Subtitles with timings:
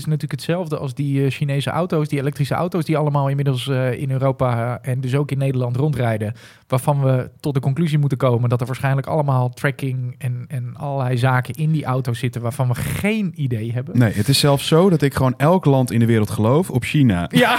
[0.00, 3.92] is natuurlijk hetzelfde als die eh, Chinese auto's, die elektrische auto's die allemaal inmiddels eh,
[3.92, 6.34] in Europa en dus ook in Nederland rondrijden.
[6.66, 11.18] Waarvan we tot de conclusie moeten komen dat er waarschijnlijk allemaal tracking en, en allerlei
[11.18, 13.98] zaken in die auto's zitten waarvan we geen idee hebben.
[13.98, 16.84] Nee, het is zelfs zo dat ik gewoon elk land in de wereld geloof op
[16.84, 17.26] China.
[17.28, 17.56] Ja.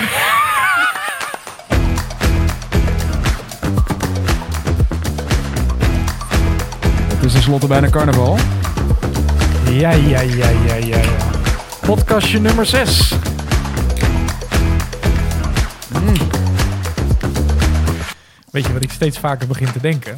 [7.16, 8.38] Het is tenslotte bijna carnaval.
[9.70, 11.41] Ja, ja, ja, ja, ja, ja.
[11.86, 13.14] Podcastje nummer 6.
[18.52, 20.16] Weet je wat ik steeds vaker begin te denken?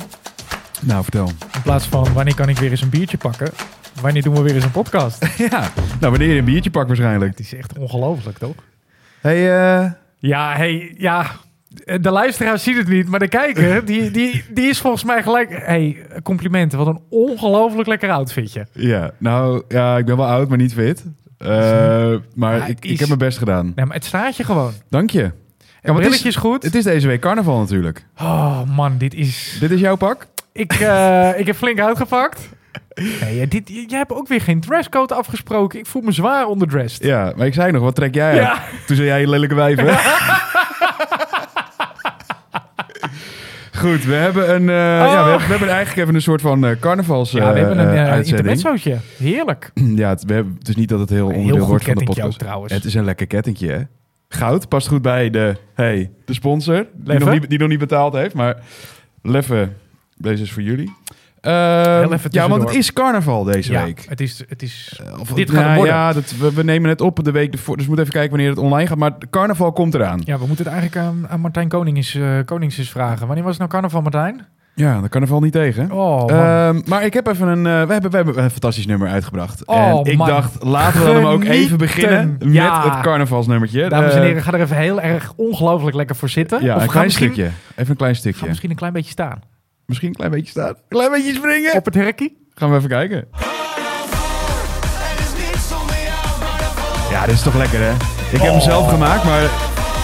[0.82, 1.28] Nou, vertel.
[1.28, 3.50] In plaats van wanneer kan ik weer eens een biertje pakken?
[4.02, 5.26] Wanneer doen we weer eens een podcast?
[5.50, 7.32] ja, nou wanneer je een biertje pakt waarschijnlijk.
[7.32, 8.56] Het is echt ongelooflijk, toch?
[9.22, 9.38] Hey,
[9.82, 11.26] eh, Ja, hey, ja.
[12.02, 15.50] De luisteraar ziet het niet, maar de kijker, die, die, die is volgens mij gelijk...
[15.66, 16.78] hey, complimenten.
[16.78, 18.68] Wat een ongelooflijk lekker outfitje.
[18.72, 21.04] ja, nou ja, ik ben wel oud, maar niet fit.
[21.44, 23.72] Eh, maar Ja, ik, ik heb mijn best gedaan.
[23.76, 24.72] Nee, maar het staat je gewoon.
[24.90, 25.22] Dank je.
[25.82, 26.64] Het maar het is- is goed.
[26.64, 28.06] Het is deze week carnaval natuurlijk.
[28.22, 29.58] Oh man, dit is...
[29.60, 30.28] Dit is jouw pak?
[30.52, 32.50] Ik, eh, ik heb flink uitgepakt.
[33.22, 35.80] Nee, ja, dit, jij hebt ook weer geen dresscode afgesproken.
[35.80, 37.04] Ik voel me zwaar onderdressed.
[37.04, 38.60] Ja, maar ik zei nog, wat trek jij Ja.
[38.88, 39.86] Toen zei jij je lelijke wijven.
[43.84, 46.66] Goed, we hebben een, eh, ja, we hebben, we hebben eigenlijk even een soort van
[46.66, 48.98] eh, carnavals Ja, we hebben een eh, uh.
[49.18, 49.72] Heerlijk.
[49.96, 51.96] Ja, het, we hebben, het is niet dat het heel Een onderdeel heel wordt van
[51.96, 52.40] de podcast.
[52.40, 52.74] trouwens.
[52.74, 53.82] Het is een lekker kettingje, hè?
[54.28, 56.88] Goud past goed bij de, hey, de sponsor.
[56.94, 58.58] Die nog, niet, die nog niet betaald heeft, maar
[59.22, 59.70] Leffe,
[60.18, 60.94] deze is voor jullie.
[61.44, 64.06] Ehm, even ja, want het is carnaval deze ja, week.
[64.10, 65.94] Het is, het is, Eh, Of, Dit nou, gaat het worden.
[65.96, 67.76] Ja, dat, we, we nemen het op de week ervoor.
[67.78, 68.98] Dus we moeten even kijken wanneer het online gaat.
[68.98, 70.22] Maar carnaval komt eraan.
[70.26, 73.26] ja, we moeten het eigenlijk aan, aan Martijn Konings, eh, Konings eens vragen.
[73.28, 74.46] Wanneer was het nou carnaval, Martijn?
[74.76, 75.92] Ja, daar carnaval niet tegen.
[75.92, 76.32] Oh.
[76.32, 79.66] Ehm, maar ik heb even een, eh, we, hebben, we hebben een fantastisch nummer uitgebracht.
[79.66, 80.28] Oh, en ik man.
[80.28, 83.90] dacht, laten we hem ook even beginnen met het carnavalsnummertje.
[83.90, 86.64] Dames en Eh, heren, ga er even heel erg ongelooflijk lekker voor zitten.
[86.64, 87.50] Ja, of een ga klein stukje.
[87.76, 88.48] Even een klein Ga stukje.
[88.48, 89.42] misschien een klein beetje staan.
[89.94, 90.76] Misschien een klein beetje staan.
[90.88, 91.74] Klein beetje springen.
[91.74, 92.38] Op het herkie.
[92.56, 93.28] Gaan we even kijken.
[97.10, 97.92] Ja, dit is toch lekker, hè?
[98.32, 99.44] Ik heb hem zelf gemaakt, maar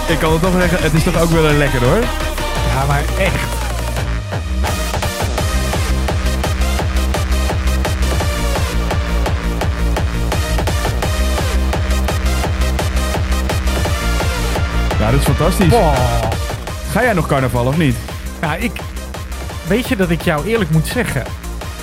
[0.07, 2.01] ik kan het toch zeggen, het is toch ook wel lekker, hoor.
[2.67, 3.57] Ja, maar echt.
[14.99, 15.73] Ja, dit is fantastisch.
[16.91, 17.95] Ga jij nog carnaval of niet?
[18.41, 18.71] Nou, ik...
[19.69, 21.23] Weet je dat ik jou eerlijk moet zeggen?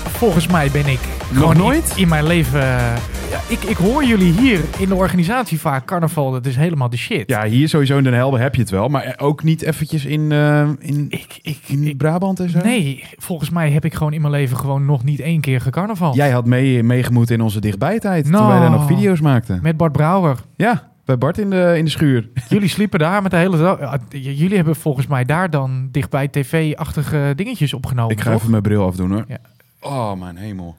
[0.07, 0.99] Volgens mij ben ik
[1.31, 1.91] Nog gewoon nooit?
[1.95, 2.61] In, in mijn leven...
[2.61, 2.95] eh,
[3.31, 6.31] Ja, ik, ik hoor jullie hier in de organisatie vaak carnaval.
[6.31, 7.29] Dat is helemaal de shit.
[7.29, 10.31] Ja, hier sowieso in Den Helder heb je het wel, maar ook niet eventjes in,
[10.31, 12.59] eh, in, Ik, ik, in ik- Brabant en zo?
[12.63, 16.15] nee, volgens mij heb ik gewoon in mijn leven gewoon nog niet één keer gecarnaval.
[16.15, 18.47] Jij had mee, meegemoet in onze dichtbijtijd, toen Nou.
[18.47, 19.59] wij daar nog video's maakten.
[19.61, 20.37] Met Bart Brouwer.
[20.55, 22.29] Ja, bij Bart in de, in de schuur.
[22.49, 23.97] Jullie sliepen daar met de hele dag.
[24.09, 28.11] Jullie hebben volgens mij daar dan dichtbij tv-achtige dingetjes opgenomen.
[28.15, 28.39] Ik ga toch?
[28.39, 29.25] even mijn bril afdoen hoor.
[29.27, 29.37] Ja.
[29.81, 30.75] Oh, mijn hemel.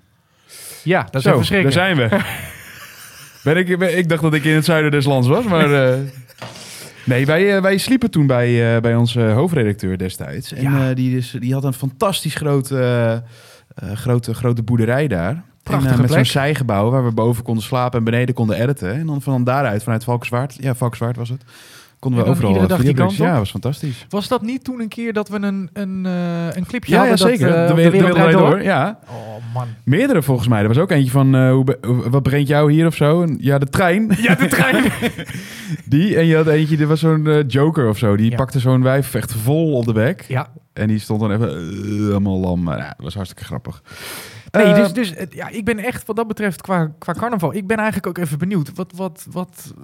[0.83, 1.73] Ja, dat is Zo, even schrikken.
[1.73, 2.09] daar zijn we.
[3.45, 5.89] ben ik, ben- ik dacht dat ik in het zuiden des lands was, maar...
[5.93, 5.99] eh,
[7.05, 10.53] nee, wij, eh, wij sliepen toen bij, eh, bij onze hoofdredacteur destijds.
[10.53, 10.89] En Ja.
[10.89, 13.23] eh, die, is, die had een fantastisch grote,
[13.95, 15.43] grote, grote boerderij daar.
[15.69, 18.93] Prachtige en, eh, met zo'n zijgebouw waar we boven konden slapen en beneden konden editen.
[18.95, 21.43] En dan van daaruit, vanuit Valkenswaard, ja, Valkenswaard was het,
[21.99, 23.17] konden we overal iedere dag die videoclips.
[23.19, 23.35] kant op?
[23.35, 24.07] Ja, was fantastisch.
[24.09, 27.09] Was dat niet toen een keer dat we een, een, eh, een clipje Ja, ja,
[27.09, 27.29] hadden?
[27.29, 27.47] zeker.
[27.49, 28.51] Dat, eh, de, op wereld, de wereld draait door.
[28.51, 28.63] door?
[28.63, 29.67] Ja, Oh man.
[29.85, 30.63] meerdere volgens mij.
[30.63, 31.65] Er was ook eentje van, eh, hoe
[32.11, 33.23] wat brengt jou hier of zo?
[33.23, 34.11] En, ja, de trein.
[34.21, 34.85] Ja, de trein.
[35.85, 38.17] Die, en je had eentje, er was zo'n eh, joker of zo.
[38.17, 38.37] Die Ja.
[38.37, 40.25] pakte zo'n wijf echt vol op de bek.
[40.29, 40.49] ja.
[40.73, 41.57] En die stond dan even eh,
[42.07, 42.63] helemaal lam.
[42.63, 43.83] Maar ja, dat was hartstikke grappig.
[44.51, 47.55] Nee, dus, dus het- ja, ik ben echt wat dat betreft qua, qua carnaval.
[47.55, 48.71] Ik ben eigenlijk ook even benieuwd.
[48.75, 49.75] Wat, wat, wat,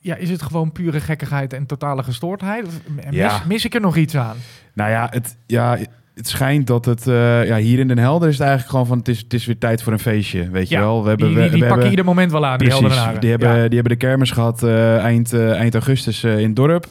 [0.00, 2.66] ja, is het gewoon pure gekkigheid en totale gestoordheid?
[2.88, 3.42] Mis, Ja.
[3.46, 4.36] mis ik er nog iets aan?
[4.74, 5.78] Nou ja, het, ja,
[6.14, 7.06] het schijnt dat het...
[7.06, 8.98] eh, ja, hier in Den Helder is het eigenlijk gewoon van...
[8.98, 11.02] Het is, het is weer tijd voor een feestje, weet je Ja, wel.
[11.02, 13.20] We hebben, die die, die we pakken hebben, ieder moment wel aan, die Precies, Heldenaren.
[13.20, 13.54] die hebben, Ja.
[13.54, 16.86] die hebben de kermis gehad eh, eind, eh, eind augustus in het dorp.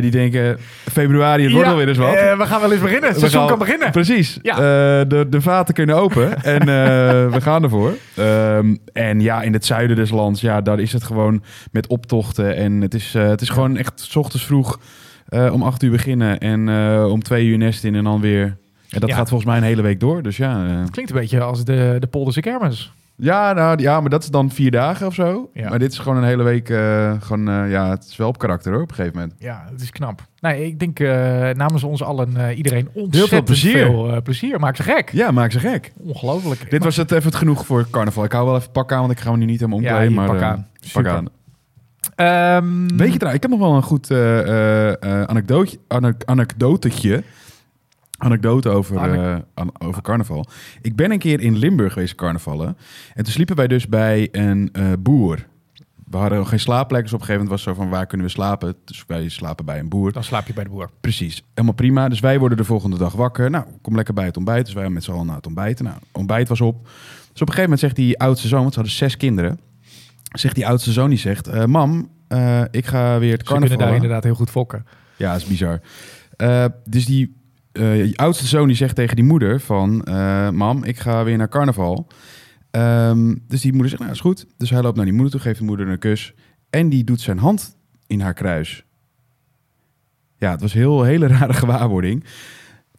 [0.00, 0.58] Die denken,
[0.90, 2.10] februari, het wordt alweer eens wat.
[2.12, 3.08] we gaan wel eens beginnen.
[3.08, 3.90] Het seizoen kan beginnen.
[3.90, 4.38] Precies.
[4.42, 6.64] De, de vaten kunnen open en
[7.30, 7.92] we gaan ervoor.
[8.16, 12.56] Ehm, en ja, in het zuiden des lands, ja, daar is het gewoon met optochten.
[12.56, 14.78] En het is, het is gewoon echt s ochtends vroeg
[15.32, 18.56] eh, om acht uur beginnen en eh, om twee uur nest in en dan weer...
[18.90, 19.16] En dat Ja.
[19.16, 20.22] gaat volgens mij een hele week door.
[20.22, 22.92] Dus ja, eh, Klinkt een beetje als de, de Polderse kermis.
[23.16, 25.50] Ja, nou, ja, maar dat is dan vier dagen of zo.
[25.54, 25.68] Ja.
[25.68, 26.66] Maar dit is gewoon een hele week.
[27.22, 29.36] gewoon, ja, het is wel op karakter hoor, op een gegeven moment.
[29.38, 30.20] Ja, het is knap.
[30.40, 30.98] Nee, ik denk
[31.56, 33.86] namens ons allen iedereen ontzettend veel plezier.
[33.86, 34.60] veel, plezier.
[34.60, 35.10] Maak ze gek.
[35.12, 35.92] Ja, maak ze gek.
[35.98, 36.70] Ongelooflijk.
[36.70, 38.24] Dit was het even het genoeg voor carnaval.
[38.24, 40.12] Ik hou wel even pak aan, want ik ga me nu niet helemaal Ja, omkleden.
[40.12, 40.66] hier, maar, pak aan.
[40.92, 41.28] pak aan.
[42.26, 46.24] Ehm, Weet je trouwens, ik heb nog wel een goed eh, eh, eh, anekdootje, anek-
[46.24, 47.22] anekdotetje.
[48.18, 49.42] Anekdote over,
[49.78, 50.46] over carnaval.
[50.82, 52.76] Ik ben een keer in Limburg geweest carnavallen.
[53.14, 55.46] En toen sliepen wij dus bij een boer.
[56.10, 58.06] We hadden nog geen slaapplek, dus op een gegeven moment was het zo van waar
[58.06, 58.74] kunnen we slapen?
[58.84, 60.12] Dus wij slapen bij een boer.
[60.12, 60.90] Dan slaap je bij de boer.
[61.00, 62.08] Precies, helemaal prima.
[62.08, 63.50] Dus wij worden de volgende dag wakker.
[63.50, 64.64] Nou, kom lekker bij het ontbijt.
[64.64, 65.84] Dus wij met z'n allen naar het ontbijten.
[65.84, 66.82] Nou, ontbijt was op.
[66.82, 66.92] Dus
[67.42, 69.60] op een gegeven moment zegt die oudste zoon, want ze hadden zes kinderen.
[70.32, 73.68] Zegt die oudste zoon, die zegt, eh, mam, eh, ik ga weer het Ze kunnen
[73.68, 73.94] daar carnaval.
[73.94, 74.86] inderdaad heel goed fokken.
[75.16, 75.80] Ja, dat is bizar.
[76.36, 77.36] Eh, dus die,
[77.72, 80.04] die oudste zoon die zegt tegen die moeder van...
[80.54, 82.06] mam, ik ga weer naar carnaval.
[82.70, 84.46] Ehm, dus die moeder zegt, nou is goed.
[84.56, 86.34] Dus hij loopt naar die moeder toe, geeft de moeder een kus.
[86.70, 87.76] En die doet zijn hand
[88.06, 88.84] in haar kruis.
[90.36, 92.24] Ja, het was een heel, hele rare gewaarwording.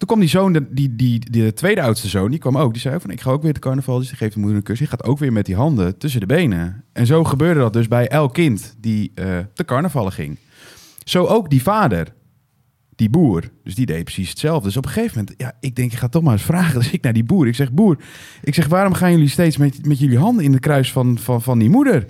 [0.04, 2.72] Toen kwam die zoon, die, die, de tweede oudste zoon, die kwam ook.
[2.72, 3.98] Die zei van, ik ga ook weer te carnaval.
[3.98, 4.78] Dus die geeft de moeder een kus.
[4.78, 6.84] Die gaat ook weer met die handen tussen de benen.
[6.94, 10.38] En zo gebeurde dat dus bij elk kind die eh te carnavallen ging.
[11.04, 12.14] Zo ook die vader,
[12.96, 13.44] die boer.
[13.64, 14.68] Dus die deed precies hetzelfde.
[14.68, 16.80] Dus op een gegeven moment, ja, ik denk, ik ga toch maar eens vragen.
[16.82, 17.48] Dus ik naar die boer.
[17.48, 17.98] Ik zeg, boer,
[18.42, 21.42] ik zeg, waarom gaan jullie steeds met, met jullie handen in de kruis van, van,
[21.42, 22.08] van die moeder?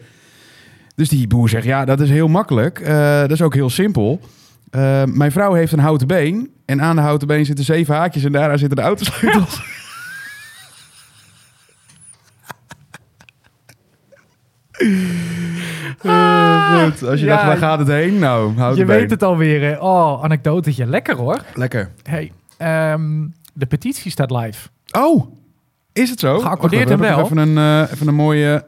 [0.96, 2.80] Dus die boer zegt, ja, dat is heel makkelijk.
[2.80, 4.20] Eh, dat is ook heel simpel.
[4.74, 6.52] Eh, mijn vrouw heeft een houten been.
[6.66, 9.62] En aan de houten been zitten zeven haakjes en daaraan zitten de autosleutels.
[16.02, 17.04] Eh, goed.
[17.10, 18.20] Als je Ja, dacht, waar gaat het heen?
[18.20, 19.00] Nou, houten je been.
[19.00, 19.62] weet het alweer.
[19.62, 19.78] hè.
[19.80, 20.86] Oh, anekdotetje.
[20.86, 21.40] Lekker hoor.
[21.54, 21.92] Lekker.
[22.04, 24.68] Hey, ehm, de petitie staat live.
[24.92, 25.36] Oh,
[25.94, 26.40] is het zo?
[26.40, 27.26] Geaccordeerd en hebben wel.
[27.26, 28.66] Even een, eh, even een mooie...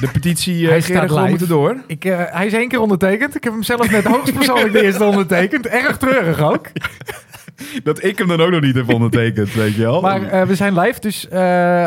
[0.00, 1.76] De petitie Hij uh, staat gewoon moeten door.
[1.86, 3.34] Ik, eh, hij is één keer ondertekend.
[3.34, 5.66] Ik heb hem zelf net hoogstpersoonlijk de eerste ondertekend.
[5.66, 6.66] Erg treurig ook.
[7.84, 10.00] Dat ik hem dan ook nog niet heb ondertekend, weet je wel.
[10.00, 11.30] Maar eh, we zijn live, dus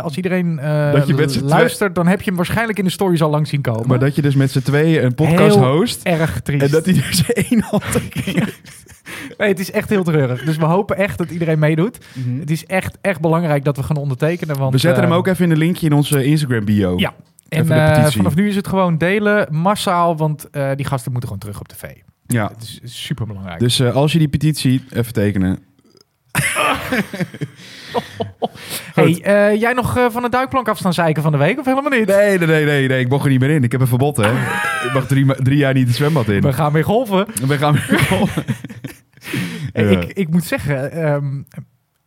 [0.03, 3.21] als iedereen eh, Dat je met luistert, dan heb je hem waarschijnlijk in de stories
[3.21, 3.87] al lang zien komen.
[3.87, 6.03] Maar dat je dus met z'n tweeën een podcast Heel host.
[6.03, 6.65] Erg triest.
[6.65, 8.43] En dat hij dus één handtekening.
[9.37, 10.43] Nee, het is echt heel treurig.
[10.43, 11.97] Dus we hopen echt dat iedereen meedoet.
[12.39, 14.57] Het is echt, echt belangrijk dat we gaan ondertekenen.
[14.57, 16.93] Want, We zetten hem ook even in een linkje in onze Instagram bio.
[16.97, 17.13] Ja.
[17.53, 21.43] En eh, vanaf nu is het gewoon delen, massaal, want eh, die gasten moeten gewoon
[21.43, 21.83] terug op tv.
[22.27, 22.51] ja.
[22.53, 23.59] Het is, super belangrijk.
[23.59, 25.59] Dus eh, als je die petitie even tekenen.
[28.93, 32.07] hey, jij nog van de duikplank af staan zeiken van de week of helemaal niet?
[32.07, 32.99] Nee, nee, nee, nee, nee.
[32.99, 33.63] Ik mag er niet meer in.
[33.63, 34.31] Ik heb een verbod, hè.
[34.87, 35.05] ik mag
[35.35, 36.41] drie, jaar niet het zwembad in.
[36.41, 37.27] We gaan weer golven.
[37.47, 38.43] We gaan weer golven.
[39.73, 41.41] Hey, ik, ik moet zeggen, ehm,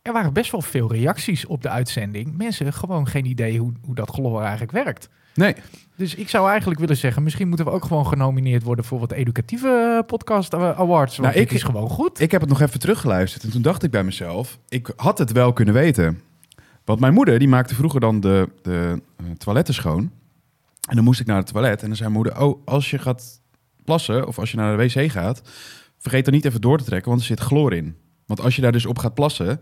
[0.07, 2.37] er waren best wel veel reacties op de uitzending.
[2.37, 5.09] Mensen gewoon geen idee hoe, hoe dat geloof eigenlijk werkt.
[5.37, 5.55] Nee.
[5.95, 9.11] Dus ik zou eigenlijk willen zeggen, misschien moeten we ook gewoon genomineerd worden voor wat
[9.11, 11.17] educatieve podcast eh, awards.
[11.17, 12.19] Want Nou, ik- is gewoon goed.
[12.19, 15.31] Ik heb het nog even teruggeluisterd en toen dacht ik bij mezelf, ik had het
[15.31, 16.21] wel kunnen weten.
[16.85, 20.11] Want mijn moeder, die maakte vroeger dan de, de eh, toiletten schoon.
[20.89, 22.97] En dan moest ik naar het toilet en dan zei mijn moeder, oh, als je
[22.99, 23.41] gaat
[23.83, 25.41] plassen of als je naar de wc gaat,
[25.97, 27.95] vergeet dan niet even door te trekken, want er zit chloor in.
[28.25, 29.61] Want als je daar dus op gaat plassen,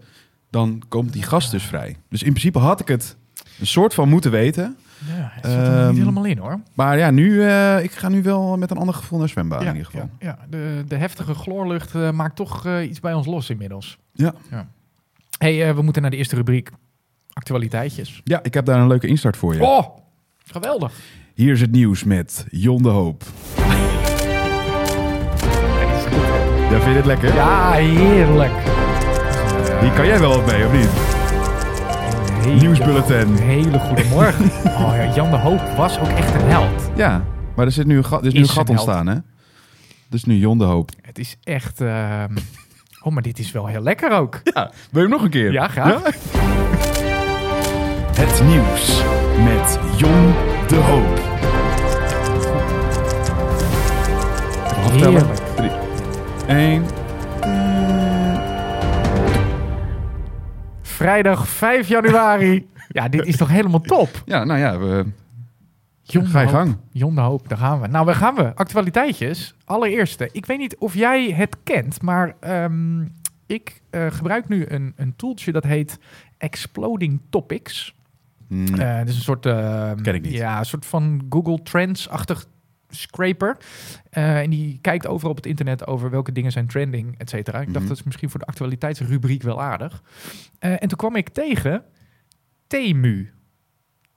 [0.49, 1.95] dan komt die gas dus vrij.
[2.09, 3.15] Dus in principe had ik het
[3.59, 4.77] een soort van moeten weten.
[4.99, 6.59] Ja, het zit er nog Ehm, niet helemaal in hoor.
[6.73, 9.67] Maar ja, nu, eh, ik ga nu wel met een ander gevoel naar zwembad in
[9.67, 10.09] ieder geval.
[10.19, 10.37] Ja, ja.
[10.49, 13.97] De, de heftige chloorlucht eh, maakt toch eh, iets bij ons los inmiddels.
[14.13, 14.33] Ja.
[15.37, 16.69] hey, eh, we moeten naar de eerste rubriek.
[17.33, 18.21] Actualiteitjes.
[18.23, 19.63] Ja, ik heb daar een leuke instart voor je.
[19.63, 19.97] Oh,
[20.45, 20.91] geweldig.
[21.33, 23.23] Hier is het nieuws met Jon de Hoop.
[26.69, 27.33] Ja, vind je dit lekker?
[27.35, 28.53] Ja, heerlijk.
[29.81, 31.14] Die kan jij wel wat mee, of niet?
[32.53, 33.35] Nieuwsbulletin.
[33.35, 34.45] Hele goede morgen.
[34.81, 36.89] oh, ja, Jan de Hoop was ook echt een held.
[36.95, 37.25] Ja,
[37.55, 39.15] maar er, zit nu een gat, er is, nu een gat ontstaan, hè?
[40.09, 40.91] Dus nu Jon de Hoop.
[41.01, 41.81] Het is echt...
[41.81, 42.35] Ehm,
[43.01, 44.41] oh, maar dit is wel heel lekker ook.
[44.53, 45.51] Ja, wil je hem nog een keer?
[45.51, 46.03] Ja, graag.
[48.15, 49.01] Het nieuws
[49.43, 50.33] met Jon
[50.67, 51.19] de Hoop.
[54.85, 55.27] Aftellen.
[56.47, 56.94] 1...
[60.95, 62.67] Vrijdag 5 januari.
[62.87, 64.09] ja, dit is toch helemaal top.
[64.25, 65.05] Ja, nou ja, we,
[66.01, 66.77] Jon ga je gang.
[66.91, 67.87] Jon de Hoop, daar gaan we.
[67.87, 68.55] Nou, waar gaan we?
[68.55, 69.55] Actualiteitjes.
[69.65, 73.01] Allereerste, ik weet niet of jij het kent, maar ehm,
[73.45, 75.99] ik eh, gebruik nu een, een tooltje dat heet
[76.37, 77.95] Exploding Topics.
[78.47, 80.31] Hmm, Eh, Het is een soort, ehm, Ken ik niet.
[80.33, 82.45] Ja, een soort van Google Trends-achtig
[82.95, 83.57] scraper.
[84.09, 87.59] Eh, en die kijkt over op het internet over welke dingen zijn trending, et cetera.
[87.59, 87.87] Ik dacht, Mhm.
[87.87, 90.03] dat is misschien voor de actualiteitsrubriek wel aardig.
[90.59, 91.83] Eh, en toen kwam ik tegen
[92.67, 93.31] Temu.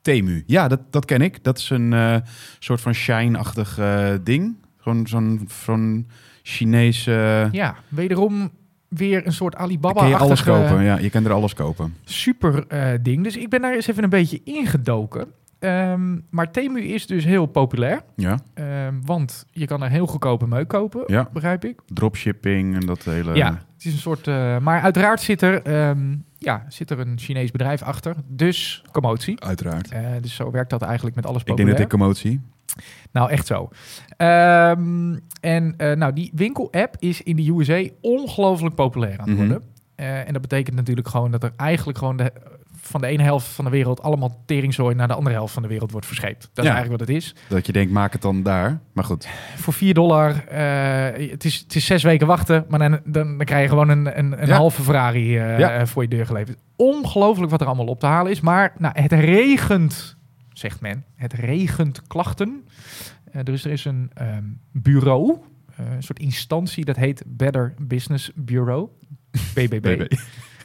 [0.02, 0.42] Temu.
[0.46, 1.44] Ja, dat, dat ken ik.
[1.44, 2.16] Dat is een eh,
[2.58, 3.78] soort van shine-achtig
[4.22, 4.56] ding.
[4.76, 6.08] Gewoon zo'n zo'n
[6.42, 7.48] Chinese...
[7.52, 8.50] Ja, wederom
[8.88, 10.00] weer een soort Alibaba.
[10.00, 10.82] Kun je alles kopen.
[10.82, 11.94] Ja, je kan er alles kopen.
[12.04, 12.66] Super
[13.02, 13.24] ding.
[13.24, 15.28] Dus ik ben daar eens even een beetje ingedoken.
[15.58, 18.00] Ehm, maar Temu is dus heel populair.
[18.16, 21.28] Ja, Ehm, want je kan er heel goedkope meuk kopen, Ja.
[21.32, 21.80] begrijp ik.
[21.86, 23.34] dropshipping en dat hele...
[23.34, 24.26] Ja, het is een soort.
[24.26, 28.14] eh, maar uiteraard zit er, ehm, ja, zit er een Chinees bedrijf achter.
[28.26, 29.40] Dus commotie.
[29.44, 29.88] Uiteraard.
[29.90, 31.82] Eh, dus zo werkt dat eigenlijk met alles Ik denk populair.
[31.82, 32.40] dat ik commotie.
[33.12, 33.68] Nou, echt zo.
[35.40, 39.46] En eh, nou, die winkel-app is in de USA ongelooflijk populair aan het Mhm.
[39.48, 39.62] worden.
[40.26, 42.32] En dat betekent natuurlijk gewoon dat er eigenlijk gewoon de,
[42.88, 45.68] van de ene helft van de wereld allemaal teringzooi naar de andere helft van de
[45.68, 46.50] wereld wordt verscheept.
[46.54, 47.34] Dat is eigenlijk wat het is.
[47.48, 48.80] Dat je denkt, maak het dan daar.
[48.92, 49.28] Maar goed.
[49.56, 53.46] Voor 4 dollar, eh, het, is, het is zes weken wachten, maar dan, dan, dan
[53.46, 54.56] krijg je gewoon een, een, een Ja.
[54.56, 55.86] halve Ferrari eh, Ja.
[55.86, 56.58] voor je deur geleverd.
[56.76, 58.40] Ongelooflijk wat er allemaal op te halen is.
[58.40, 60.16] Maar nou, het regent,
[60.52, 62.64] zegt men, het regent klachten.
[63.32, 65.36] Eh, er, is, er is een ehm, bureau,
[65.76, 68.88] een soort instantie, dat heet Better Business Bureau.
[69.54, 69.80] BBB.
[69.80, 70.12] BB.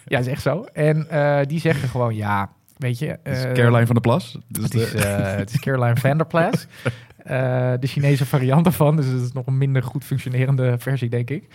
[0.06, 0.64] Ja, is echt zo.
[0.64, 3.20] En eh, die zeggen gewoon, ja, weet je...
[3.24, 4.38] Dat is eh, Caroline van der Plas.
[4.48, 6.68] Dus het is, eh, het is Caroline Vanderplas.
[7.24, 8.96] Eh de Chinese variant ervan.
[8.96, 11.48] Dus het is nog een minder goed functionerende versie, denk ik.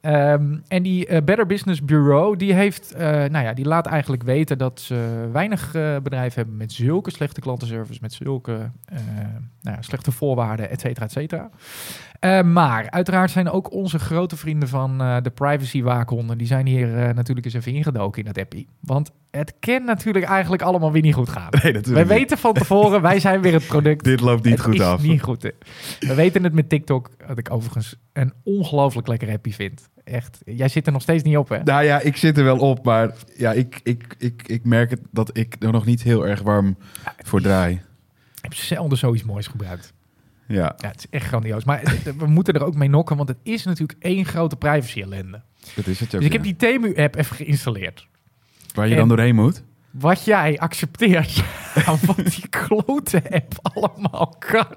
[0.00, 4.80] Ehm, en die Better Business Bureau, die heeft, nou ja, die laat eigenlijk weten dat
[4.80, 5.70] ze weinig
[6.02, 8.70] bedrijven hebben met zulke slechte klantenservice, met zulke
[9.60, 11.50] nou ja, slechte voorwaarden, et cetera, et cetera.
[12.22, 16.66] Eh, maar uiteraard zijn ook onze grote vrienden van eh, de privacy waakhonden, die zijn
[16.66, 18.68] hier eh, natuurlijk eens even ingedoken in dat appie.
[18.80, 21.48] Want het kan natuurlijk eigenlijk allemaal weer niet goed gaan.
[21.62, 22.06] Nee, niet.
[22.06, 24.04] weten van tevoren, wij zijn weer het product.
[24.12, 25.02] Dit loopt niet het goed is af.
[25.02, 25.42] niet goed.
[25.42, 25.50] hè.
[26.00, 29.88] We weten het met TikTok, wat ik overigens een ongelooflijk lekker appie vind.
[30.04, 30.40] Echt.
[30.44, 31.62] Jij zit er nog steeds niet op, hè?
[31.62, 35.00] Nou ja, ik zit er wel op, maar ja, ik, ik, ik, ik merk het
[35.10, 36.76] dat ik er nog niet heel erg warm
[37.24, 37.72] voor draai.
[37.74, 39.92] Ik heb zelden zoiets moois gebruikt.
[40.52, 41.64] Ja, Ja, het is echt grandioos.
[41.64, 41.82] Maar
[42.18, 45.42] we moeten er ook mee nokken, want het is natuurlijk één grote privacy ellende.
[45.74, 46.20] dat is het ook.
[46.20, 46.32] Dus ik ja.
[46.32, 48.06] heb die Temu-app even geïnstalleerd.
[48.74, 49.62] Waar je en- dan doorheen moet.
[49.90, 51.44] Wat jij accepteert
[51.86, 54.66] aan wat die klote app allemaal kan.
[54.70, 54.76] Op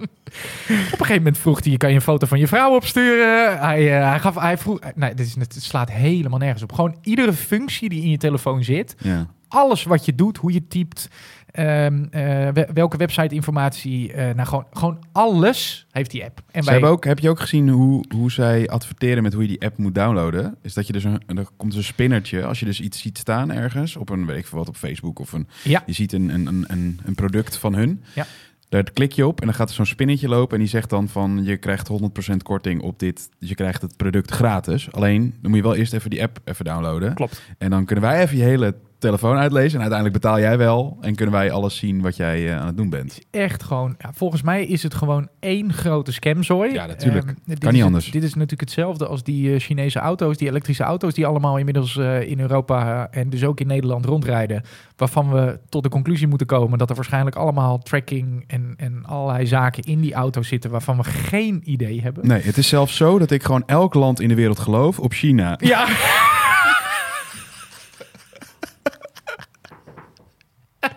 [0.68, 3.60] een gegeven moment vroeg hij, kan je een foto van je vrouw opsturen?
[3.60, 6.72] Hij, eh, hij gaf, hij vroeg, nee, dit is, het slaat helemaal nergens op.
[6.74, 9.28] Gewoon iedere functie die in je telefoon zit, Ja.
[9.48, 11.10] alles wat je doet, hoe je typt,
[11.56, 12.22] ehm, eh,
[12.54, 16.42] we- welke website-informatie, eh, nou gewoon, gewoon alles heeft die app.
[16.52, 19.62] En hebben ook, heb je ook gezien hoe, hoe zij adverteren met hoe je die
[19.66, 20.56] app moet downloaden?
[20.62, 23.18] Is dat je dus een, er komt dus een spinnertje als je dus iets ziet
[23.18, 25.84] staan ergens op een weet ik veel wat op Facebook of een Ja.
[25.86, 28.04] je ziet een, een, een, een, een product van hun.
[28.16, 28.26] Ja.
[28.70, 31.08] Daar klik je op en dan gaat er zo'n spinnetje lopen en die zegt dan
[31.08, 31.88] van je krijgt
[32.34, 34.92] 100% korting op dit, dus je krijgt het product gratis.
[34.92, 37.14] Alleen dan moet je wel eerst even die app even downloaden.
[37.14, 37.42] Klopt.
[37.58, 41.16] En dan kunnen wij even je hele telefoon uitlezen en uiteindelijk betaal jij wel en
[41.16, 43.20] kunnen wij alles zien wat jij eh, aan het doen bent.
[43.32, 46.74] echt gewoon, ja, volgens mij is het gewoon één grote scamzooi.
[46.74, 47.26] Ja, natuurlijk.
[47.26, 48.12] Ehm, dit Kan is niet anders.
[48.12, 51.98] Dit is natuurlijk hetzelfde als die eh, Chinese auto's, die elektrische auto's, die allemaal inmiddels
[51.98, 54.64] eh, in Europa en dus ook in Nederland rondrijden.
[54.96, 59.48] Waarvan we tot de conclusie moeten komen dat er waarschijnlijk allemaal tracking en, en allerlei
[59.48, 62.28] zaken in die auto's zitten waarvan we geen idee hebben.
[62.28, 65.14] Nee, het is zelfs zo dat ik gewoon elk land in de wereld geloof op
[65.14, 65.58] China.
[65.62, 65.88] Ja.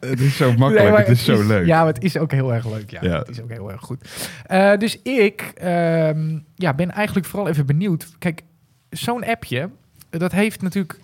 [0.00, 1.66] Het is zo makkelijk, Nee, het is zo leuk.
[1.66, 2.90] Ja, maar het is ook heel erg leuk.
[2.90, 3.18] Ja, Ja.
[3.18, 4.28] het is ook heel erg goed.
[4.46, 8.06] Eh, dus ik ehm, ja, ben eigenlijk vooral even benieuwd.
[8.18, 8.42] Kijk,
[8.90, 9.70] zo'n appje,
[10.10, 10.98] dat heeft natuurlijk...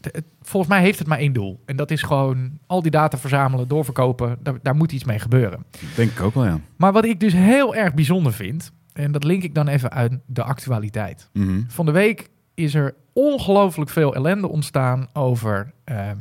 [0.00, 0.10] eh,
[0.42, 1.60] volgens mij heeft het maar één doel.
[1.66, 4.36] En dat is gewoon al die data verzamelen, doorverkopen.
[4.42, 5.64] Daar, daar moet iets mee gebeuren.
[5.96, 6.58] Denk ik ook wel, ja.
[6.76, 8.72] Maar wat ik dus heel erg bijzonder vind...
[8.92, 11.28] en dat link ik dan even uit de actualiteit.
[11.32, 11.60] Mhm.
[11.68, 15.72] Van de week is er ongelooflijk veel ellende ontstaan over...
[15.84, 16.16] ehm,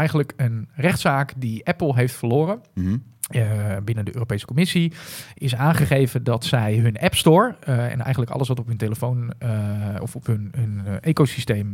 [0.00, 2.96] eigenlijk een rechtszaak die Apple heeft verloren Mhm.
[3.30, 4.92] eh, binnen de Europese Commissie
[5.34, 9.32] is aangegeven dat zij hun App Store eh, en eigenlijk alles wat op hun telefoon
[9.38, 9.48] eh,
[10.00, 11.70] of op hun, hun ecosysteem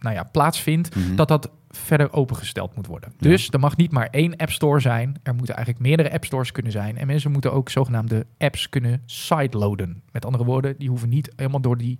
[0.00, 1.14] nou ja, plaatsvindt, Mhm.
[1.16, 3.12] dat dat verder opengesteld moet worden.
[3.18, 3.28] Ja.
[3.28, 5.16] Dus er mag niet maar één App Store zijn.
[5.22, 6.98] Er moeten eigenlijk meerdere App Stores kunnen zijn.
[6.98, 10.02] En mensen moeten ook zogenaamde apps kunnen sideloaden.
[10.12, 11.98] Met andere woorden, die hoeven niet helemaal door die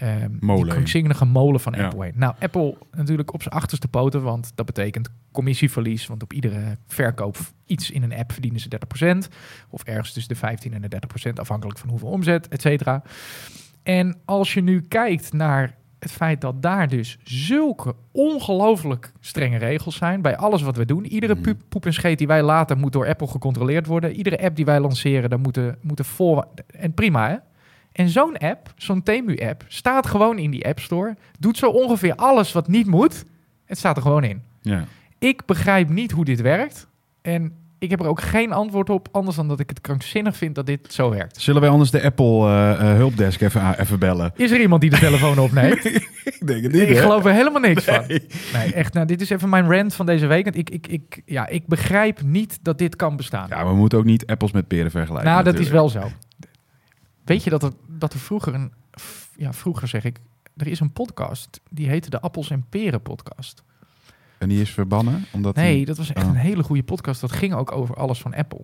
[0.00, 1.84] ehm Molen krankzinnige molen van Ja.
[1.84, 2.12] Apple heen.
[2.16, 6.06] Nou, Apple natuurlijk op zijn achterste poten, want dat betekent commissieverlies.
[6.06, 9.28] Want op iedere verkoop iets in een app verdienen ze 30%.
[9.68, 10.88] Of ergens tussen de 15 en de
[11.28, 13.02] 30%, afhankelijk van hoeveel omzet, et cetera.
[13.82, 19.96] En als je nu kijkt naar het feit dat daar dus zulke ongelooflijk strenge regels
[19.96, 21.04] zijn bij alles wat we doen.
[21.04, 21.52] Iedere Mhm.
[21.68, 24.12] poep en scheet die wij laten moet door Apple gecontroleerd worden.
[24.12, 26.46] Iedere app die wij lanceren, daar moeten, moeten voor...
[26.66, 27.36] En prima, hè?
[27.92, 31.16] En zo'n app, zo'n Temu-app, staat gewoon in die App Store.
[31.38, 33.24] Doet zo ongeveer alles wat niet moet.
[33.64, 34.42] Het staat er gewoon in.
[34.62, 34.84] Ja.
[35.18, 36.86] Ik begrijp niet hoe dit werkt.
[37.22, 40.54] En ik heb er ook geen antwoord op, anders dan dat ik het krankzinnig vind
[40.54, 41.40] dat dit zo werkt.
[41.40, 44.32] Zullen wij anders de Apple eh, eh, hulpdesk even, even bellen?
[44.36, 45.84] Is er iemand die de telefoon opneemt?
[45.84, 48.04] ik denk het ik geloof er helemaal niks van.
[48.06, 48.72] Nee.
[48.74, 48.94] Echt.
[48.94, 50.44] Nou, dit is even mijn rant van deze week.
[50.44, 53.46] Want ik, ik, ik, ja, ik begrijp niet dat dit kan bestaan.
[53.48, 55.30] Ja, we moeten ook niet appels met peren vergelijken.
[55.30, 56.10] nou, dat is wel zo.
[57.30, 58.72] Weet je dat er, dat er vroeger een...
[59.36, 60.18] Ja, vroeger zeg ik...
[60.56, 63.62] Er is een podcast, die heette de Appels en Peren podcast.
[64.38, 65.24] En die is verbannen?
[65.32, 66.30] Omdat Nee, die- dat was echt Oh.
[66.30, 67.20] een hele goede podcast.
[67.20, 68.60] Dat ging ook over alles van Apple.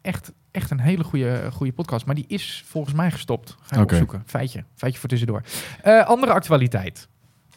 [0.00, 2.06] Echt, echt een hele goede, goede podcast.
[2.06, 3.56] Maar die is volgens mij gestopt.
[3.60, 3.92] Ga ik Oké.
[3.92, 4.22] opzoeken.
[4.26, 4.64] Feitje.
[4.74, 5.42] Feitje voor tussendoor.
[5.82, 7.08] Eh, andere actualiteit.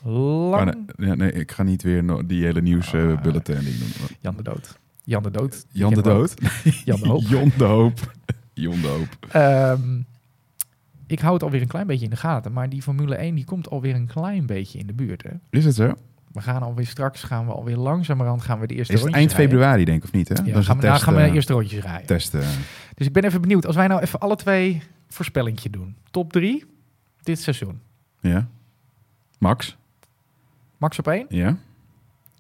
[0.04, 0.90] Lang...
[1.00, 3.22] Oh, nee, ik ga niet weer no- die hele nieuws Ah.
[3.22, 3.62] bulletin.
[4.20, 4.78] Jan de Dood.
[5.04, 5.66] Jan de Dood.
[5.72, 6.02] Jan de.
[6.02, 6.34] Dood?
[6.86, 7.22] Jan de Hoop.
[7.30, 8.12] Jon de Hoop.
[8.54, 9.18] Jon de Hoop.
[9.32, 10.02] Ehm,
[11.12, 12.54] ik hou het alweer een klein beetje in de gaten.
[12.54, 15.24] Maar die Formule 1 die komt alweer een klein beetje in de buurt.
[15.24, 15.30] Hè?
[15.50, 15.94] Is het zo?
[16.32, 19.32] We gaan alweer straks, gaan we alweer langzamerhand gaan we de eerste Is het eind
[19.32, 19.50] rijden.
[19.50, 20.28] februari, denk ik, of niet?
[20.30, 20.36] Hè?
[20.36, 22.08] Ja, dan is gaan de we, nou test, gaan we eh, eerste rondjes rijden.
[22.08, 22.40] testen.
[22.96, 23.66] Dus ik ben even benieuwd.
[23.66, 25.96] Als wij nou even alle twee voorspellingje doen.
[26.12, 26.66] Top 3
[27.22, 27.80] dit seizoen.
[28.20, 28.48] Ja.
[29.38, 29.78] Max?
[30.78, 31.26] Max op 1.
[31.30, 31.58] Ja.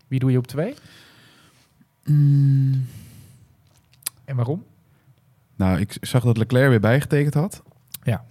[0.07, 0.73] Wie doe je op 2?
[4.25, 4.63] En waarom?
[5.55, 7.63] Nou, ik zag dat Leclerc weer bijgetekend had.
[8.03, 8.23] Ja.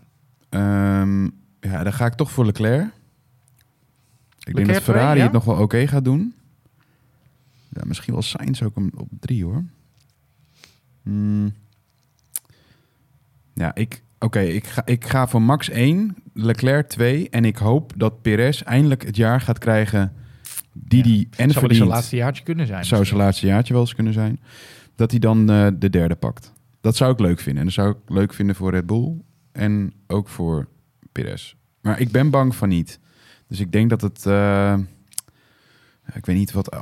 [0.50, 1.24] Ehm,
[1.60, 2.90] ja, dan ga ik toch voor Leclerc.
[4.44, 5.24] Ik denk dat Ferrari ja?
[5.24, 6.34] het nog wel oké gaat doen.
[7.68, 9.64] Ja, misschien wel Sainz ook op drie, hoor.
[11.02, 11.52] Hmm.
[13.54, 14.02] Ja, ik...
[14.18, 17.28] Oké, ik, ga, ik ga voor Max 1, Leclerc 2.
[17.30, 20.12] En ik hoop dat Perez eindelijk het jaar gaat krijgen
[20.72, 21.76] die die en Zou verdient.
[21.76, 22.84] zijn laatste jaartje kunnen zijn.
[22.84, 24.40] zou zijn laatste jaartje wel eens kunnen zijn.
[24.94, 26.52] Dat hij dan eh, de derde pakt.
[26.80, 27.58] Dat zou ik leuk vinden.
[27.58, 29.12] En dat zou ik leuk vinden voor Red Bull.
[29.52, 30.68] En ook voor
[31.12, 31.54] Perez.
[31.80, 32.98] Maar ik ben bang van niet.
[33.46, 34.26] Dus ik denk dat het...
[34.26, 34.78] eh,
[36.14, 36.80] ik weet niet wat eh,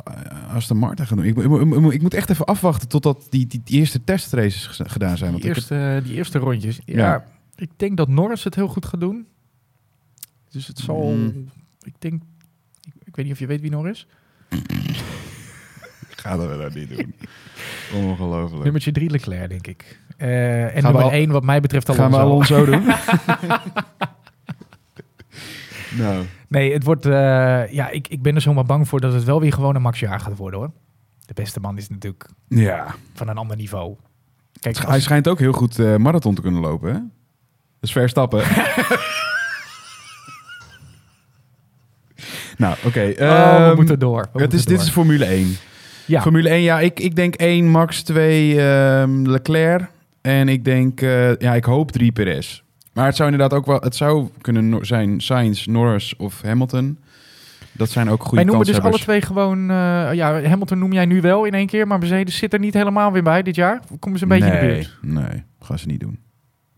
[0.55, 1.27] Aston Martin gaat doen.
[1.27, 1.45] Ik, ik,
[1.85, 5.33] ik- ik moet echt even afwachten totdat die, die, die eerste testraces gedaan zijn.
[5.35, 6.79] Die Want eerste, die eerste rondjes.
[6.85, 7.25] Ja, Ja.
[7.55, 9.27] ik denk dat Norris het heel goed gaat doen.
[10.51, 11.11] Dus het zal...
[11.13, 11.49] Mm.
[11.83, 12.23] Ik denk...
[12.83, 14.07] Ik, ik weet niet of je weet wie Norris
[16.19, 17.15] Ik ga dat niet doen.
[18.05, 18.63] Ongelooflijk.
[18.63, 19.99] Nummertje 3 Leclerc, denk ik.
[20.17, 22.55] Eh, en we nummer al- 1 wat mij betreft Gaan we Alonso.
[22.55, 22.85] Alonso doen?
[26.05, 27.07] nou, Nee, het wordt...
[27.07, 27.13] eh,
[27.73, 30.01] ja, ik, ik ben er zomaar bang voor dat het wel weer gewoon een Max
[30.01, 30.71] jaar gaat worden, hoor.
[31.27, 32.95] De beste man is natuurlijk ja.
[33.15, 33.97] van een ander niveau.
[34.61, 36.99] Kijk, Hij als- schijnt ook heel goed eh, marathon te kunnen lopen, hè?
[37.81, 38.39] Dus verstappen.
[42.57, 43.01] nou, oké.
[43.01, 44.21] Oh, we ehm, moeten door.
[44.21, 44.87] We het moeten is, dit door.
[44.87, 45.57] is Formule 1.
[46.09, 49.91] Ja, Formule 1, ja, ik, ik denk 1, Max 2, ehm, Leclerc.
[50.21, 52.63] En ik denk, eh, ja, ik hoop 3 Perez.
[52.93, 56.99] Maar het zou inderdaad ook wel, het zou kunnen zijn Sainz, Norris of Hamilton.
[57.73, 59.71] Dat zijn ook goede wij noemen dus alle twee gewoon...
[59.71, 62.75] eh, ja, Hamilton noem jij nu wel in één keer, maar Mercedes zit er niet
[62.75, 63.81] helemaal weer bij dit jaar.
[63.99, 64.99] Komen ze een beetje in de nee, buurt?
[65.03, 66.19] Nee, gaan ze niet doen.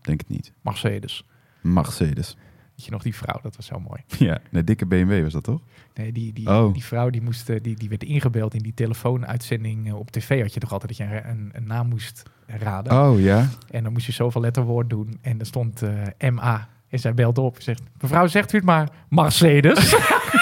[0.01, 0.51] Denk het niet.
[0.61, 1.25] Mercedes.
[1.61, 2.37] Mercedes.
[2.75, 4.01] Weet je nog, die vrouw, dat was zo mooi.
[4.27, 5.61] Ja, een dikke BMW was dat toch?
[5.95, 6.73] Nee, die, die, Oh.
[6.73, 10.41] die vrouw die, moest, eh, die, die werd ingebeld in die telefoonuitzending eh, op tv.
[10.41, 12.93] Had je toch altijd dat je een, een naam moest raden.
[12.93, 13.49] Oh ja.
[13.69, 15.17] En dan moest je zoveel letterwoord doen.
[15.21, 16.67] En er stond eh, MA.
[16.89, 17.81] En zij belt op en zegt...
[18.01, 19.95] Mevrouw, zegt u het maar Mercedes?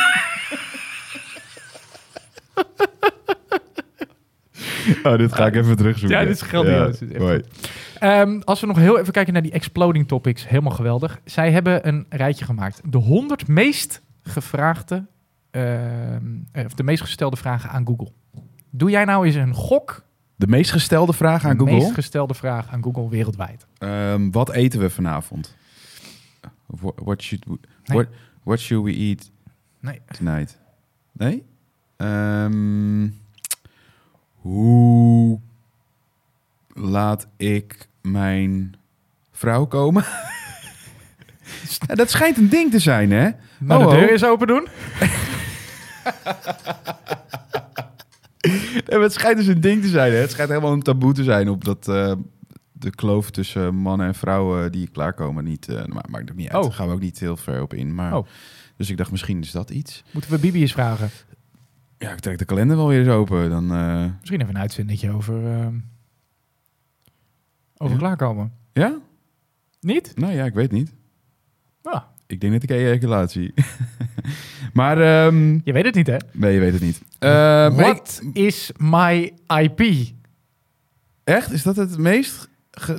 [5.04, 6.18] Oh, dit ga ik even terugzoeken.
[6.20, 7.42] Ja, dit is echt mooi.
[8.00, 10.48] Ehm, als we nog heel even kijken naar die exploding topics.
[10.48, 11.20] Helemaal geweldig.
[11.26, 12.82] Zij hebben een rijtje gemaakt.
[12.86, 15.06] De 100 meest gevraagde...
[15.52, 15.65] ehm,
[16.52, 18.12] eh, of de meest gestelde vragen aan Google.
[18.70, 20.04] Doe jij nou eens een gok?
[20.36, 21.74] De meest gestelde vraag aan de Google.
[21.80, 23.65] meest gestelde vraag aan Google wereldwijd.
[23.78, 25.56] Ehm, wat eten we vanavond?
[26.96, 27.98] What, should we, Nee.
[27.98, 28.08] what,
[28.44, 29.32] what should we eat
[29.80, 30.00] Nee.
[30.18, 30.60] tonight?
[31.12, 31.44] Nee?
[31.98, 33.04] Ehm,
[34.39, 35.39] hoe
[36.73, 38.75] laat ik mijn
[39.32, 40.06] vrouw komen?
[41.88, 43.30] Ja, dat schijnt een ding te zijn, hè?
[43.60, 44.12] Nou, Oh, de deur oh.
[44.12, 44.67] eens open doen.
[48.86, 50.12] Nee, het schijnt dus een ding te zijn.
[50.12, 50.17] Hè?
[50.17, 52.13] Het schijnt helemaal een taboe te zijn op dat eh,
[52.71, 55.67] de kloof tussen mannen en vrouwen die klaarkomen niet.
[55.67, 56.58] eh maar maakt ook niet uit.
[56.58, 56.63] Oh.
[56.69, 57.95] Daar gaan we ook niet heel ver op in.
[57.95, 58.28] Maar, Oh.
[58.78, 60.04] Dus ik dacht, misschien is dat iets.
[60.12, 61.10] Moeten we Bibi eens vragen?
[62.00, 63.50] Ja, ik trek de kalender wel weer eens open.
[63.50, 65.74] Dan, eh, Misschien even een uitzendetje over, ehm,
[67.78, 68.00] over Ja.
[68.02, 68.52] klaarkomen.
[68.74, 68.98] ja?
[69.82, 70.12] Niet?
[70.16, 70.94] Nou ja, ik weet niet.
[71.84, 73.54] Ah, Ik denk net ik ejaculatie.
[74.74, 76.18] maar ehm, je weet het niet, hè?
[76.34, 77.02] nee, je weet het niet.
[77.20, 79.82] Eh, What is my IP?
[81.24, 81.52] Echt?
[81.52, 82.50] Is dat het meest,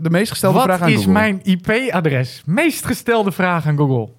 [0.02, 1.12] de meest gestelde Wat vraag aan is Google?
[1.12, 2.42] mijn IP-adres?
[2.46, 4.12] Meest gestelde vraag aan Google.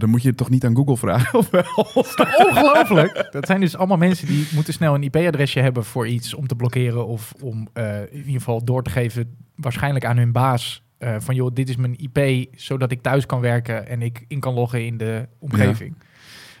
[0.00, 1.64] Maar dan moet je het toch niet aan Google vragen, of wel?
[1.94, 3.28] Ongelooflijk.
[3.30, 6.54] Dat zijn dus allemaal mensen die moeten snel een IP-adresje hebben voor iets om te
[6.54, 11.16] blokkeren of om eh, in ieder geval door te geven, waarschijnlijk aan hun baas, eh,
[11.18, 14.54] van joh, dit is mijn IP, zodat ik thuis kan werken en ik in kan
[14.54, 15.94] loggen in de omgeving.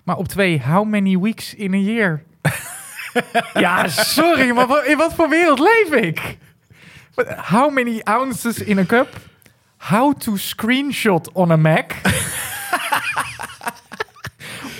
[0.04, 2.22] Maar op twee, how many weeks in a year?
[3.64, 6.38] ja, sorry, maar in wat voor wereld leef ik?
[7.36, 9.08] How many ounces in a cup?
[9.76, 11.92] How to screenshot on a Mac?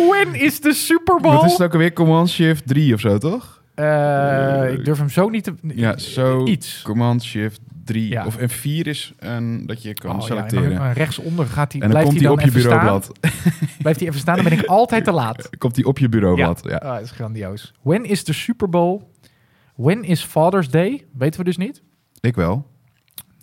[0.09, 1.35] When is the Super Bowl?
[1.35, 1.93] Wat is het ook alweer?
[1.93, 3.63] Command Shift 3 of zo, toch?
[3.75, 5.55] Eh, ik durf hem zo niet te...
[5.63, 6.47] Ja, zo.
[6.47, 6.83] Iets.
[6.83, 8.09] Command Shift 3.
[8.09, 8.27] Ja.
[8.27, 10.81] Of en 4 is een, dat je kan Oh, ja, en selecteren.
[10.81, 13.13] eh, rechtsonder gaat hij, en dan blijft komt hij op je bureaublad.
[13.83, 15.51] Blijft hij even staan, dan ben ik altijd te laat.
[15.59, 16.61] Komt hij op je bureaublad.
[16.65, 16.77] Ja.
[16.77, 17.73] Ah, dat is grandioos.
[17.83, 19.01] When is the Super Bowl?
[19.77, 21.07] When is Father's Day?
[21.13, 21.83] Weten we dus niet.
[22.21, 22.67] Ik wel.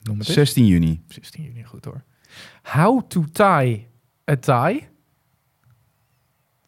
[0.03, 0.35] Noem het eens.
[0.37, 1.01] 16 juni.
[1.07, 2.03] 16 juni, goed hoor.
[2.63, 3.87] How to tie
[4.31, 4.87] a tie?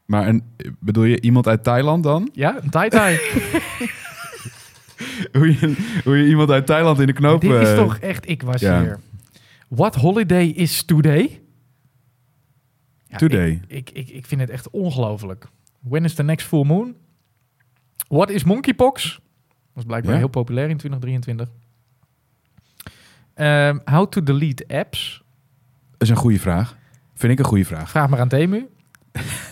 [0.10, 0.44] Maar een,
[0.80, 2.30] bedoel je iemand uit Thailand dan?
[2.34, 3.20] Ja, een tie-tie.
[5.32, 7.42] Hoe je, hoe je iemand uit Thailand in de knoop...
[7.42, 8.82] Dit is eh, toch echt, ik was ja.
[8.82, 9.00] hier.
[9.68, 11.42] What holiday is today?
[13.06, 13.62] Ja, Today.
[13.68, 15.46] Ik, ik, ik, ik vind het echt ongelooflijk.
[15.80, 16.96] When is the next full moon?
[18.08, 19.20] What is monkeypox?
[19.74, 20.20] Was blijkbaar Ja.
[20.20, 21.50] heel populair in 2023.
[23.34, 25.24] Ehm, how to delete apps?
[25.92, 26.78] Dat is een goede vraag.
[27.14, 27.90] Vind ik een goede vraag.
[27.90, 28.68] Vraag maar aan Temu.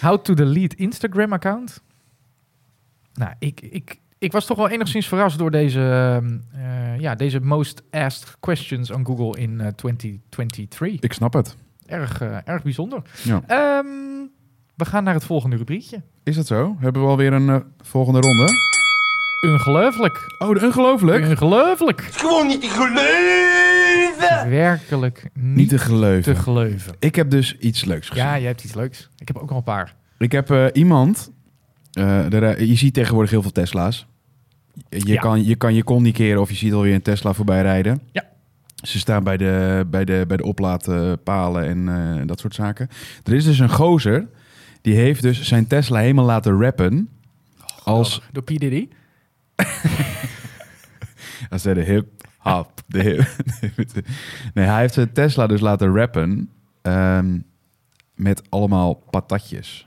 [0.00, 1.82] how to delete Instagram account?
[3.14, 7.40] Nou, ik, ik, ik was toch wel enigszins verrast door deze, ehm, eh, ja, deze
[7.40, 11.00] most asked questions on Google in eh, 2023.
[11.00, 11.56] Ik snap het.
[11.86, 13.02] Erg, eh, erg bijzonder.
[13.22, 13.42] Ja.
[13.46, 13.86] Ehm,
[14.74, 16.02] we gaan naar het volgende rubriekje.
[16.22, 16.76] Is dat zo?
[16.78, 18.48] Hebben we alweer een eh, volgende ronde?
[19.46, 20.34] Ongelooflijk.
[20.38, 21.28] Oh, ongelooflijk.
[21.28, 22.00] Ongelooflijk.
[22.00, 23.55] Gewoon niet te geloven!
[24.48, 26.94] Werkelijk niet, Niet te geloven.
[26.98, 28.24] Ik heb dus iets leuks gezien.
[28.24, 29.10] Ja, jij hebt iets leuks.
[29.18, 29.94] Ik heb ook al een paar.
[30.18, 31.30] Ik heb eh, iemand...
[31.92, 34.06] eh, er, je ziet tegenwoordig heel veel Tesla's.
[34.88, 35.20] Je, Ja.
[35.20, 38.00] kan, je kan je kon niet keren of je ziet alweer een Tesla voorbij rijden.
[38.12, 38.24] Ja.
[38.76, 42.88] Ze staan bij de, bij de, bij de oplaadpalen en eh, dat soort zaken.
[43.24, 44.28] Er is dus een gozer...
[44.80, 47.08] Die heeft dus zijn Tesla helemaal laten rappen...
[47.84, 48.46] Als Door P.
[48.46, 48.88] Diddy.
[51.48, 52.06] Hij zei de hip,
[52.54, 53.26] hop, de
[54.54, 56.50] nee, hij heeft zijn Tesla dus laten rappen
[56.82, 57.38] ehm,
[58.14, 59.86] met allemaal patatjes.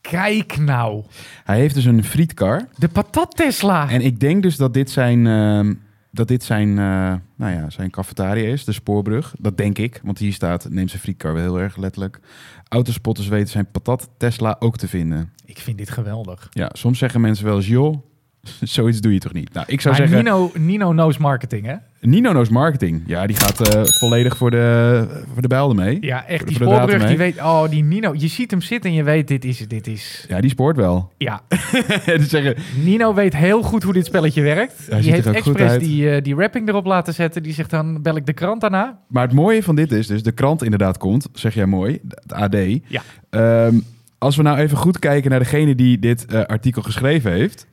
[0.00, 1.04] Kijk nou.
[1.44, 2.68] Hij heeft dus een frietkar.
[2.76, 3.90] De patat Tesla.
[3.90, 5.74] En ik denk dus dat dit zijn, ehm,
[6.10, 9.34] dat dit zijn, eh, nou ja, zijn cafetaria is, de spoorbrug.
[9.38, 12.20] Dat denk ik, want hier staat, neem zijn frietkar wel heel erg letterlijk.
[12.68, 15.32] Autospotters weten zijn patat Tesla ook te vinden.
[15.44, 16.48] Ik vind dit geweldig.
[16.50, 18.09] Ja, soms zeggen mensen wel eens, joh,
[18.60, 19.52] zoiets doe je toch niet?
[19.52, 20.24] Nou, ik zou Maar zeggen...
[20.24, 21.74] Nino, Nino knows marketing, hè?
[22.00, 23.02] Nino knows marketing.
[23.06, 25.98] Ja, die gaat eh, volledig voor de, voor de bijl mee.
[26.00, 26.38] Ja, echt.
[26.38, 27.38] Voor Die voor spoorbrug, die weet...
[27.38, 28.14] Oh, die Nino.
[28.16, 29.68] Je ziet hem zitten en je weet, dit is...
[29.68, 31.12] Dit is Ja, die spoort wel.
[31.16, 31.42] ja,
[32.20, 34.86] zeggen, Nino weet heel goed hoe dit spelletje werkt.
[34.90, 37.42] Hij die heeft expres die, eh, die wrapping erop laten zetten.
[37.42, 38.98] Die zegt dan, bel ik de krant daarna.
[39.08, 42.32] maar het mooie van dit is dus, de krant inderdaad komt, zeg jij mooi, het
[42.32, 42.56] AD.
[42.86, 43.02] Ja.
[43.30, 43.78] Ehm,
[44.18, 47.66] als we nou even goed kijken naar degene die dit eh, artikel geschreven heeft.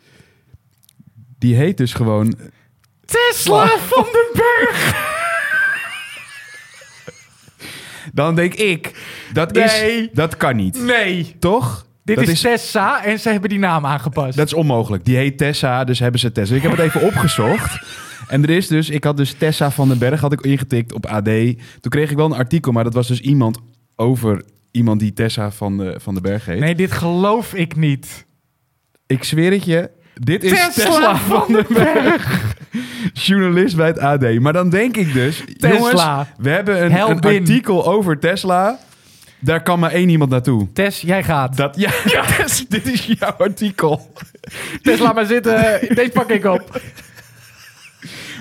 [1.38, 2.36] Die heet dus gewoon...
[3.06, 5.06] Tesla van den Berg!
[8.14, 8.92] Dan denk ik,
[9.34, 10.02] dat, Nee.
[10.02, 10.82] is, dat kan niet.
[10.84, 11.86] Nee, Toch?
[12.04, 14.38] dit dat is, Tessa en ze hebben die naam aangepast.
[14.38, 15.06] Dat is onmogelijk.
[15.06, 16.56] Die heet Tessa, dus hebben ze Tessa.
[16.56, 17.80] Ik heb het even opgezocht.
[18.28, 21.06] En er is dus, ik had dus Tessa van den Berg had ik ingetikt op
[21.06, 21.24] AD.
[21.26, 21.56] Toen
[21.90, 23.60] kreeg ik wel een artikel, maar dat was dus iemand
[23.96, 26.60] over iemand die Tessa van de, van den Berg heet.
[26.60, 28.26] Nee, dit geloof ik niet.
[29.08, 32.56] Ik zweer het je, dit is Tesla Tesla, van den Berg.
[33.14, 34.40] Journalist bij het AD.
[34.40, 35.78] Maar dan denk ik dus, Tesla.
[35.78, 36.04] jongens,
[36.38, 38.80] we hebben een, artikel over Tesla.
[39.40, 40.68] Daar kan maar één iemand naartoe.
[40.74, 41.58] Tess, jij gaat.
[41.58, 41.92] Dat, ja,
[42.38, 44.12] Tess, dit is jouw artikel.
[44.82, 45.80] Tess, laat maar zitten.
[45.96, 46.82] Deze pak ik op.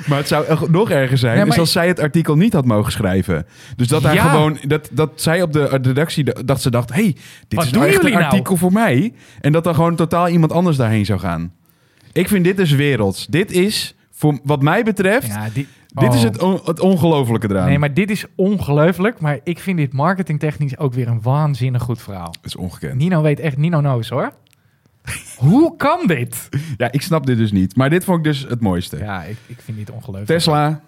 [0.07, 2.93] Maar het zou nog erger zijn Ja, is als zij het artikel niet had mogen
[2.93, 3.47] schrijven.
[3.77, 4.29] Dus dat, Ja.
[4.29, 6.93] gewoon, dat, dat zij op de redactie d- dat ze dacht...
[6.93, 7.15] hey, dit
[7.49, 8.25] Wat is nou echt een nou?
[8.25, 9.13] artikel voor mij.
[9.41, 11.53] En dat dan gewoon totaal iemand anders daarheen zou gaan.
[12.17, 13.27] Ik vind dit dus werelds.
[13.27, 15.27] Dit is, voor wat mij betreft...
[15.27, 16.31] Ja, die, dit is oh.
[16.31, 17.67] het, on- het ongelofelijke eraan.
[17.69, 19.21] Nee, maar dit is ongelooflijk.
[19.21, 22.33] Maar ik vind dit marketingtechnisch ook weer een waanzinnig goed verhaal.
[22.33, 22.95] Dat is ongekend.
[22.95, 24.33] Nino weet echt, Nino knows hoor.
[25.37, 26.49] Hoe kan dit?
[26.77, 27.77] Ja, ik snap dit dus niet.
[27.77, 28.99] Maar dit vond ik dus het mooiste.
[28.99, 30.27] Ja, ik, ik vind dit ongelooflijk.
[30.27, 30.81] Tesla,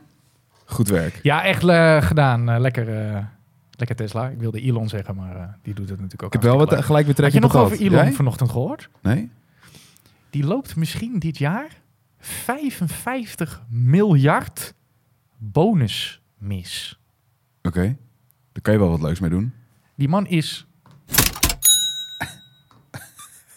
[0.65, 1.21] goed werk.
[1.23, 2.51] Ja, echt eh, gedaan.
[2.51, 3.19] Eh, lekker, eh,
[3.71, 4.29] lekker Tesla.
[4.29, 6.69] Ik wilde Elon zeggen, maar eh, die doet het natuurlijk ook Ik heb wel wat
[6.69, 7.25] hartstikke gelijk leuk.
[7.25, 8.13] Had je nog over Elon Jij?
[8.13, 8.89] vanochtend gehoord?
[9.03, 9.31] Nee?
[10.31, 11.81] Die loopt misschien dit jaar
[12.19, 14.75] 55 miljard
[15.37, 16.99] bonus mis.
[17.63, 17.97] Oké.
[18.53, 19.53] Daar kan je wel wat leuks mee doen.
[19.95, 20.67] Die man is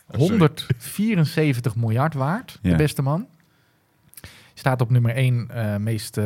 [0.10, 0.38] sorry.
[0.38, 2.70] 174 miljard waard, Ja.
[2.70, 3.28] de beste man.
[4.54, 5.50] Staat op nummer 1
[5.84, 6.26] meest eh,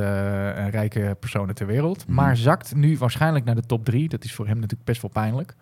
[0.70, 2.06] rijke personen ter wereld.
[2.06, 2.16] Mhm.
[2.16, 4.10] Maar zakt nu waarschijnlijk naar de top 3.
[4.10, 5.56] Dat is voor hem natuurlijk best wel pijnlijk.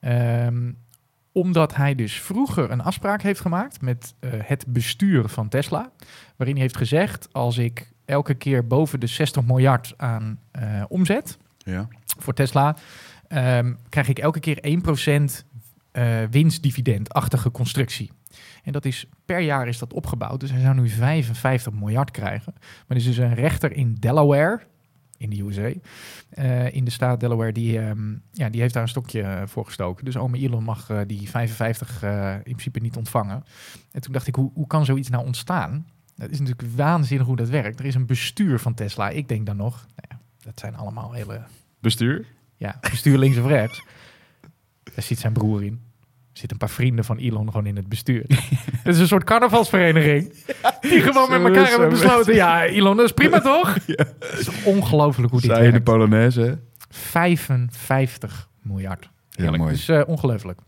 [0.00, 0.72] Ehm,
[1.32, 5.90] omdat hij dus vroeger een afspraak heeft gemaakt met eh, het bestuur van Tesla.
[6.36, 11.38] Waarin hij heeft gezegd, als ik elke keer boven de 60 miljard aan eh, omzet
[11.58, 11.88] Ja.
[12.18, 12.76] voor Tesla,
[13.28, 15.44] ehm, krijg ik elke keer 1%
[15.92, 18.10] eh winstdividendachtige constructie.
[18.64, 20.40] En dat is per jaar is dat opgebouwd.
[20.40, 22.52] Dus hij zou nu 55 miljard krijgen.
[22.56, 24.60] Maar er is dus een rechter in Delaware,
[25.22, 25.72] in de USA,
[26.28, 29.64] eh, in de staat Delaware, die, ehm, ja, die heeft daar een stokje eh, voor
[29.64, 30.04] gestoken.
[30.04, 33.44] Dus ome Elon mag eh, die 55 eh, in principe niet ontvangen.
[33.90, 35.86] En toen dacht ik, hoe, hoe kan zoiets nou ontstaan?
[36.16, 37.78] Dat is natuurlijk waanzinnig hoe dat werkt.
[37.78, 39.10] Er is een bestuur van Tesla.
[39.10, 41.42] Ik denk dan nog, nou ja, dat zijn allemaal hele
[41.80, 42.26] Bestuur?
[42.56, 43.82] ja, bestuur links of rechts.
[44.82, 45.91] Daar zit zijn broer in.
[46.32, 48.24] Er zitten een paar vrienden van Elon gewoon in het bestuur.
[48.82, 50.32] Het is een soort carnavalsvereniging.
[50.80, 52.34] Die gewoon met elkaar hebben besloten.
[52.34, 53.74] Ja, Elon, dat is prima toch?
[53.74, 55.80] Het is ongelooflijk hoe dit Zij in de.
[55.82, 56.40] Polonaise.
[56.40, 56.52] hè?
[56.88, 59.08] 55 miljard.
[59.30, 59.72] Ja, mooi.
[59.72, 60.60] Dus eh, ongelooflijk.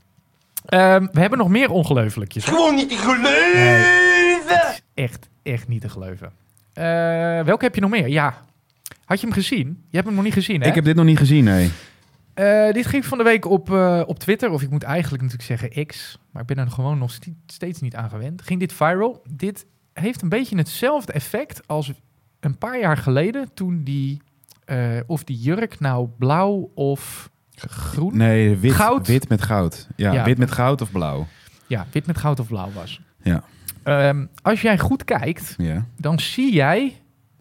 [0.67, 2.45] Ehm, we hebben nog meer ongelooflijkjes.
[2.45, 4.83] Gewoon niet te geloven!
[4.95, 6.33] Echt, echt niet te geloven.
[6.73, 6.85] Eh,
[7.45, 8.09] welke heb je nog meer?
[8.09, 8.43] Ja.
[9.05, 9.67] Had je hem gezien?
[9.89, 10.69] Je hebt hem nog niet gezien, hè?
[10.69, 11.71] Ik heb dit nog niet gezien, nee.
[12.35, 15.61] Eh, dit ging van de week op, eh, op Twitter, of ik moet eigenlijk natuurlijk
[15.61, 18.43] zeggen X, maar ik ben er gewoon nog steeds niet aan gewend.
[18.43, 19.23] Ging dit viral?
[19.31, 21.93] Dit heeft een beetje hetzelfde effect als
[22.41, 24.21] een paar jaar geleden toen die,
[24.65, 29.07] eh, of die jurk nou blauw of groen, Nee, wit, Goud?
[29.07, 29.89] wit met goud.
[29.97, 30.25] Ja, Ja.
[30.25, 31.27] wit met goud of blauw.
[31.67, 33.01] ja, wit met goud of blauw was.
[33.23, 33.45] Ja.
[33.83, 35.87] Ehm, als jij goed kijkt, Ja.
[35.97, 36.85] dan zie jij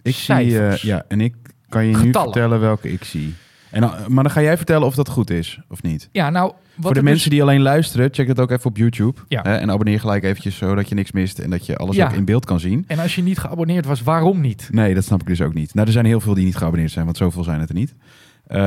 [0.02, 0.82] Ik zie, cijfers.
[0.82, 1.36] ja, en ik
[1.70, 3.36] kan je nu vertellen welke ik zie.
[3.74, 6.10] En, dan- maar dan ga jij vertellen of dat goed is of niet.
[6.12, 8.78] Ja, nou, wat Voor de dus- mensen die alleen luisteren, check het ook even op
[8.78, 9.20] YouTube.
[9.28, 9.42] Ja.
[9.42, 12.08] Hè, en abonneer gelijk eventjes zodat je niks mist en dat je alles Ja.
[12.08, 12.84] ook in beeld kan zien.
[12.88, 14.68] En als je niet geabonneerd was, waarom niet?
[14.72, 15.74] Nee, dat snap ik dus ook niet.
[15.74, 17.96] Nou, er zijn heel veel die niet geabonneerd zijn, want zoveel zijn het er niet.
[18.48, 18.58] Eh,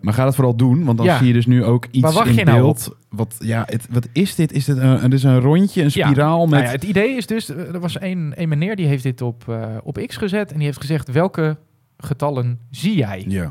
[0.00, 1.18] maar ga dat vooral doen, want dan Ja.
[1.18, 2.96] zie je dus nu ook iets Waar wacht in je nou beeld.
[3.08, 4.52] wat, ja, het, wat is dit?
[4.52, 6.50] Is dit een, het is een rondje, een spiraal met...
[6.50, 9.22] Nou ja, het idee is dus, eh, er was een, een meneer die heeft dit
[9.22, 11.56] op, eh, op X gezet en die heeft gezegd welke
[11.96, 13.24] getallen zie jij?
[13.28, 13.50] Ja.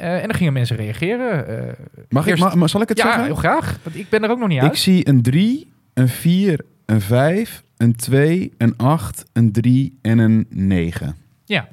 [0.00, 1.46] Eh, en dan gingen mensen reageren.
[1.68, 1.74] eh,
[2.08, 2.36] Mag ik,
[2.68, 3.24] zal ik het ja, zeggen?
[3.24, 3.78] heel graag.
[3.82, 4.78] Want ik ben er ook nog niet Ik uit.
[4.78, 10.46] zie een 3, een 4, een 5, een 2, een 8, een 3 en een
[10.48, 11.16] 9.
[11.44, 11.68] Ja,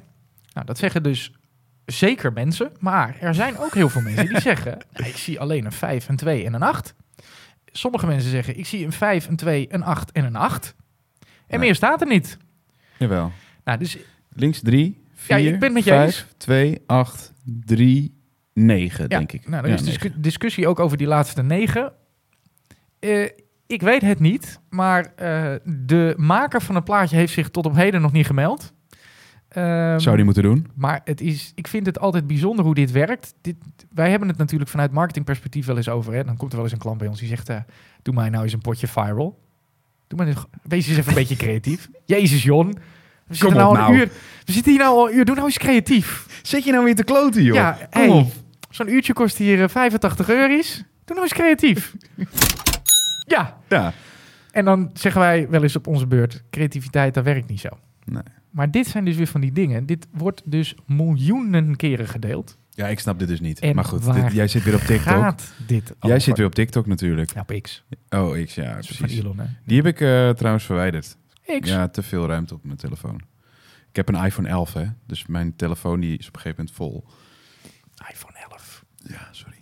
[0.52, 1.32] nou, dat zeggen dus
[1.84, 2.70] zeker mensen.
[2.78, 6.08] Maar er zijn ook heel veel mensen die zeggen, "Nou, ik zie alleen een 5,
[6.08, 6.94] een 2 en een 8.
[7.72, 10.74] Sommige mensen zeggen, ik zie een 5, een 2, een 8 en een 8.
[11.46, 12.36] En meer staat er niet.
[12.98, 13.32] Jawel.
[13.64, 13.96] Nou, dus
[14.32, 18.14] Links 3, Ja, 4, ik ben het met je 5, 2, 8, 3,
[18.58, 19.48] 9, Ja, denk ik.
[19.48, 20.22] Nou, er Ja, is discu- negen.
[20.22, 21.92] discussie ook over die laatste negen.
[22.98, 23.28] Eh,
[23.66, 27.74] ik weet het niet, maar eh, de maker van het plaatje heeft zich tot op
[27.74, 28.72] heden nog niet gemeld.
[29.48, 30.66] Ehm, Zou die moeten doen?
[30.74, 33.34] Maar het is, ik vind het altijd bijzonder hoe dit werkt.
[33.40, 33.56] Dit,
[33.94, 36.12] wij hebben het natuurlijk vanuit marketingperspectief wel eens over.
[36.12, 36.24] Hè?
[36.24, 37.48] Dan komt er wel eens een klant bij ons die zegt...
[37.48, 37.56] eh,
[38.02, 39.38] doe mij nou eens een potje viral.
[40.06, 41.88] Doe maar eens, wees eens even een beetje creatief.
[42.04, 42.66] Jezus, Jon.
[43.26, 43.94] We zitten, nou al een nou.
[43.96, 44.10] uur,
[44.44, 45.24] we zitten hier nou al een uur.
[45.24, 46.40] Doe nou eens creatief.
[46.42, 47.54] Zit je nou weer te kloten, joh?
[47.54, 48.32] Ja, Kom hey, op.
[48.70, 50.76] zo'n uurtje kost hier eh, 85 euro's.
[51.04, 51.94] Doe nou eens creatief.
[53.34, 53.92] ja, Ja.
[54.50, 56.42] en dan zeggen wij wel eens op onze beurt...
[56.50, 57.68] creativiteit, dat werkt niet zo.
[58.04, 58.22] Nee.
[58.50, 59.86] Maar dit zijn dus weer van die dingen.
[59.86, 62.58] Dit wordt dus miljoenen keren gedeeld.
[62.70, 63.58] ja, ik snap dit dus niet.
[63.60, 65.12] En maar goed, waar dit- jij zit weer op TikTok.
[65.12, 66.20] Gaat dit Jij over?
[66.20, 67.34] zit weer op TikTok natuurlijk.
[67.34, 67.84] Ja, op X.
[68.08, 69.18] Oh, ik, ja, Dat is van precies.
[69.18, 69.44] Elon, hè?
[69.64, 71.16] Die heb ik eh, trouwens verwijderd.
[71.60, 71.68] X.
[71.68, 73.20] Ja, te veel ruimte op mijn telefoon.
[73.90, 74.84] Ik heb een iPhone 11, hè.
[75.06, 77.04] Dus mijn telefoon die is op een gegeven moment vol.
[78.10, 78.37] iPhone 11.
[79.08, 79.56] Ja, sorry.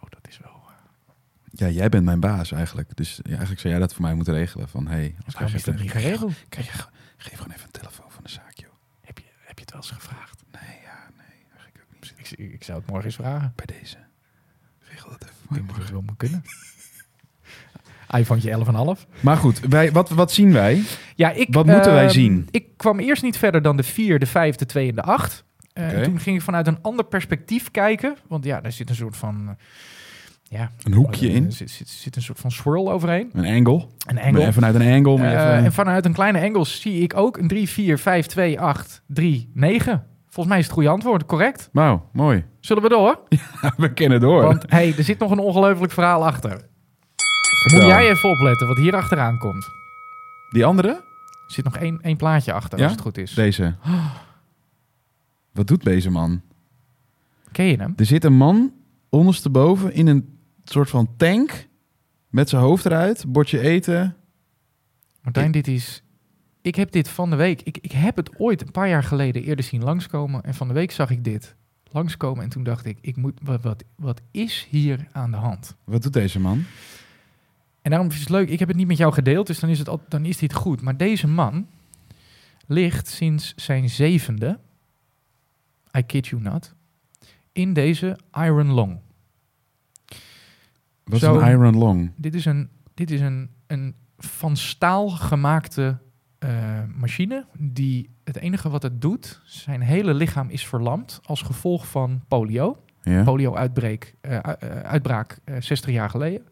[0.00, 0.60] Oh, dat is wel...
[0.66, 0.72] eh,
[1.50, 2.96] Ja, jij bent mijn baas eigenlijk.
[2.96, 4.68] Dus ja, eigenlijk zou jij dat voor mij moeten regelen.
[4.68, 6.32] Van, hey, als waarom is dat niet geregeld?
[6.48, 8.70] Geef gewoon even een telefoon van de zaak, joh.
[9.00, 10.42] Heb je, heb je het wel eens gevraagd?
[10.52, 12.32] Nee, ja, nee, eigenlijk ook niet.
[12.38, 13.52] Ik, ik zou het morgen eens vragen.
[13.56, 13.96] Bij deze.
[14.78, 15.64] Regel dat even.
[15.64, 16.42] Ik het wel moet kunnen.
[18.18, 19.08] iPhone 11,5.
[19.20, 20.82] Maar goed, wij, wat, wat zien wij?
[21.14, 22.48] Ja, ik, Wat moeten wij ehm, zien?
[22.50, 25.44] Ik kwam eerst niet verder dan de 4, de 5, de 2 en de 8.
[25.72, 28.16] Eh, en Toen ging ik vanuit een ander perspectief kijken.
[28.28, 29.44] Want ja, daar zit een soort van...
[29.48, 29.54] eh,
[30.42, 31.44] ja, Een hoekje eh, in?
[31.46, 33.30] Er zit, zit, zit een soort van swirl overheen.
[33.32, 33.86] Een angle?
[34.06, 34.42] Een angle.
[34.44, 35.16] En vanuit een angle.
[35.26, 38.60] Eh, even- en vanuit een kleine angle zie ik ook een 3, 4, 5, 2,
[38.60, 40.06] 8, 3, 9.
[40.24, 41.68] Volgens mij is het goede antwoord, correct?
[41.72, 42.44] Wauw, mooi.
[42.60, 43.20] Zullen we door?
[43.76, 44.42] we kennen door.
[44.42, 46.50] Want hey, er zit nog een ongelooflijk verhaal achter.
[47.60, 47.78] Vertel.
[47.80, 49.66] Moet jij even opletten wat hier achteraan komt.
[50.50, 50.88] Die andere?
[50.88, 52.84] Er zit nog één, één plaatje achter, Ja?
[52.84, 53.34] als het goed is.
[53.34, 53.74] Deze.
[55.52, 56.40] Wat doet deze man?
[57.52, 57.92] Ken je hem?
[57.96, 58.72] Er zit een man
[59.08, 61.68] ondersteboven in een soort van tank
[62.28, 64.16] met zijn hoofd eruit, bordje eten.
[65.22, 66.02] Martijn, dit is...
[66.62, 67.62] Ik heb dit van de week...
[67.62, 70.42] Ik, ik heb het ooit een paar jaar geleden eerder zien langskomen.
[70.42, 71.54] En van de week zag ik dit
[71.90, 72.44] langskomen.
[72.44, 75.76] En toen dacht ik, ik moet, wat, wat, wat is hier aan de hand?
[75.84, 76.64] Wat doet deze man?
[77.82, 79.78] En daarom is het leuk, ik heb het niet met jou gedeeld, dus dan is,
[79.78, 80.80] het, al- dan is dit goed.
[80.80, 81.66] Maar deze man
[82.66, 84.58] ligt sinds zijn zevende,
[85.98, 86.74] I kid you not,
[87.52, 89.00] in deze Iron Long.
[91.04, 92.12] Wat Zo- is een Iron Long?
[92.16, 95.98] Dit is een, dit is een, een van staal gemaakte
[96.38, 101.86] eh, machine die het enige wat het doet, zijn hele lichaam is verlamd als gevolg
[101.86, 102.82] van polio.
[103.02, 103.22] Ja?
[103.22, 104.52] polio-uitbraak eh, eh,
[104.82, 106.42] uitbraak eh, 60 jaar geleden.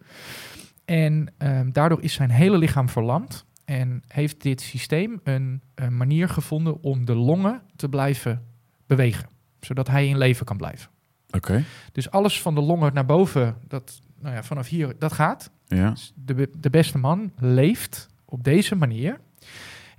[0.85, 3.45] En ehm, daardoor is zijn hele lichaam verlamd.
[3.65, 8.47] En heeft dit systeem een, een manier gevonden om de longen te blijven
[8.87, 9.29] bewegen.
[9.61, 10.91] Zodat hij in leven kan blijven.
[11.31, 11.65] Oké.
[11.93, 15.51] Dus alles van de longen naar boven, dat, nou ja, vanaf hier, dat gaat.
[15.67, 15.91] Ja.
[15.91, 19.21] Dus De, de beste man leeft op deze manier.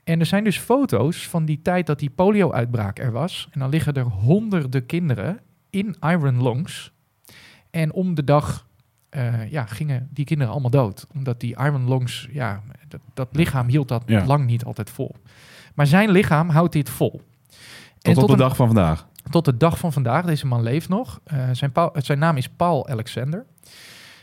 [0.03, 3.47] En er zijn dus foto's van die tijd dat die polio-uitbraak er was.
[3.51, 6.91] En dan liggen er honderden kinderen in iron lungs.
[7.69, 8.67] En om de dag
[9.09, 11.07] eh, ja, gingen die kinderen allemaal dood.
[11.13, 14.25] Omdat die iron lungs, ja, dat, dat lichaam hield dat Ja.
[14.25, 15.15] lang niet altijd vol.
[15.75, 17.21] Maar zijn lichaam houdt dit vol.
[17.97, 19.07] Tot op de een- dag van vandaag.
[19.31, 21.21] Tot de dag van vandaag, deze man leeft nog.
[21.23, 23.45] Eh, zijn, zijn naam is Paul Alexander.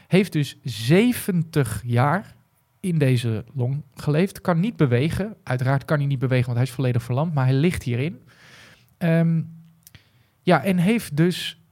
[0.07, 2.35] Heeft dus 70 jaar
[2.81, 4.41] in deze long geleefd.
[4.41, 5.37] Kan niet bewegen.
[5.43, 7.35] Uiteraard kan hij niet bewegen, want hij is volledig verlamd.
[7.35, 8.23] Maar hij ligt hierin.
[8.99, 9.43] Ehm,
[10.43, 11.63] ja, en heeft dus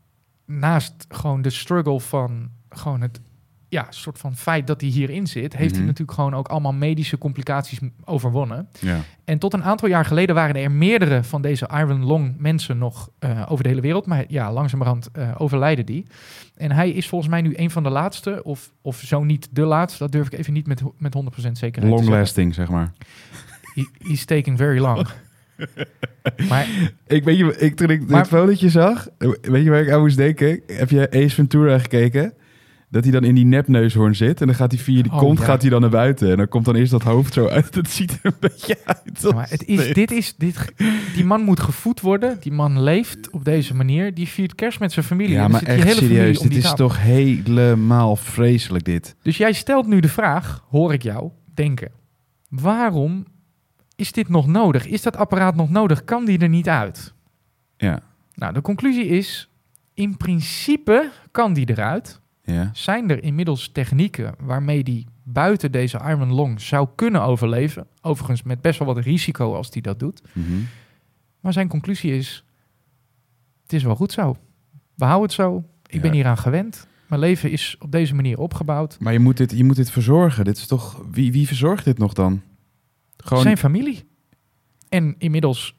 [0.45, 3.21] naast gewoon de struggle van gewoon het
[3.69, 5.79] ja, soort van feit dat hij hierin zit, heeft Mhm.
[5.79, 8.69] hij natuurlijk gewoon ook allemaal medische complicaties overwonnen.
[8.81, 9.01] Ja.
[9.25, 13.11] En tot een aantal jaar geleden waren er meerdere van deze Iron Long mensen nog
[13.19, 14.07] eh, over de hele wereld.
[14.07, 16.07] Maar ja, langzamerhand eh, overlijden die.
[16.57, 19.65] En hij is volgens mij nu een van de laatste, of, of zo niet de
[19.65, 19.99] laatste.
[19.99, 22.93] Dat durf ik even niet met, met 100% zekerheid te Long lasting, zeg maar.
[23.75, 25.07] He, he's taking very long.
[26.49, 26.67] maar
[27.07, 29.09] Ik weet je, ik, toen ik Maar- dit fotootje zag,
[29.41, 30.61] weet je waar ik aan moest denken?
[30.67, 32.33] Heb je Ace Ventura gekeken?
[32.89, 35.39] Dat hij dan in die nepneushoorn zit en dan gaat hij via die Oh, kont
[35.39, 35.45] ja.
[35.45, 36.31] gaat hij dan naar buiten.
[36.31, 37.73] En dan komt dan eerst dat hoofd zo uit.
[37.75, 39.21] Dat ziet er een beetje uit.
[39.23, 40.73] Ja, maar het is, dit is, dit,
[41.15, 42.37] die man moet gevoed worden.
[42.41, 44.15] Die man leeft op deze manier.
[44.15, 45.35] Die viert kerst met zijn familie.
[45.35, 46.39] Ja, maar echt serieus.
[46.39, 46.77] Dit is tafel.
[46.77, 49.17] toch helemaal vreselijk dit.
[49.23, 51.91] Dus jij stelt nu de vraag, hoor ik jou denken.
[52.49, 53.27] Waarom
[53.97, 54.87] is dit nog nodig?
[54.87, 56.05] Is dat apparaat nog nodig?
[56.05, 57.15] Kan die er niet uit?
[57.77, 58.03] Ja.
[58.35, 59.51] Nou, de conclusie is,
[59.95, 62.21] in principe kan die eruit.
[62.47, 62.71] Ja.
[62.73, 67.87] Zijn er inmiddels technieken waarmee die buiten deze Iron Long zou kunnen overleven?
[68.01, 70.23] Overigens met best wel wat risico als die dat doet.
[70.33, 70.47] Mhm.
[71.41, 72.45] Maar zijn conclusie is:
[73.63, 74.37] het is wel goed zo.
[74.95, 75.65] We houden het zo.
[75.87, 76.01] Ik Ja.
[76.01, 76.87] ben hieraan gewend.
[77.09, 78.97] Mijn leven is op deze manier opgebouwd.
[79.01, 80.45] Maar je moet, dit, je moet dit verzorgen.
[80.45, 81.03] Dit is toch...
[81.11, 82.43] Wie, wie verzorgt dit nog dan?
[83.17, 83.43] Gewoon...
[83.43, 84.05] Zijn familie.
[84.89, 85.77] En inmiddels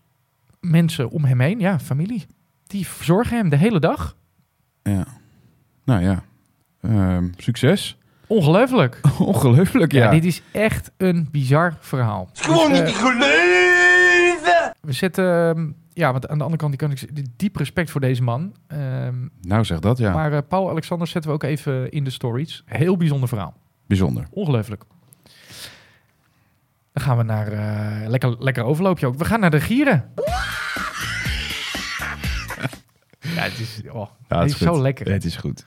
[0.60, 2.26] mensen om hem heen, ja, familie.
[2.68, 4.18] Die verzorgen hem de hele dag.
[4.84, 5.08] Ja.
[5.86, 6.24] Nou ja.
[6.82, 7.98] Ehm, succes.
[8.28, 9.00] Ongelooflijk.
[9.20, 10.04] Ongelooflijk, Ja.
[10.04, 10.12] ja.
[10.12, 12.30] dit is echt een bizar verhaal.
[12.34, 14.76] is gewoon Dus, niet eh, te geloven!
[14.82, 18.24] we zetten, ehm, ja, want aan de andere kant kan ik diep respect voor deze
[18.24, 18.56] man.
[18.68, 20.14] Ehm, Nou, zeg dat, ja.
[20.14, 22.64] Maar eh, Paul Alexander zetten we ook even in de stories.
[22.66, 23.54] Heel bijzonder verhaal.
[23.88, 24.28] Bijzonder.
[24.32, 24.84] Ongelooflijk.
[26.94, 29.16] Dan gaan we naar eh, lekker, lekker overloopje ook.
[29.18, 30.06] We gaan naar de gieren.
[33.36, 35.12] Ja, het is, oh, Ja, hij is, zo lekker.
[35.12, 35.66] Het is goed.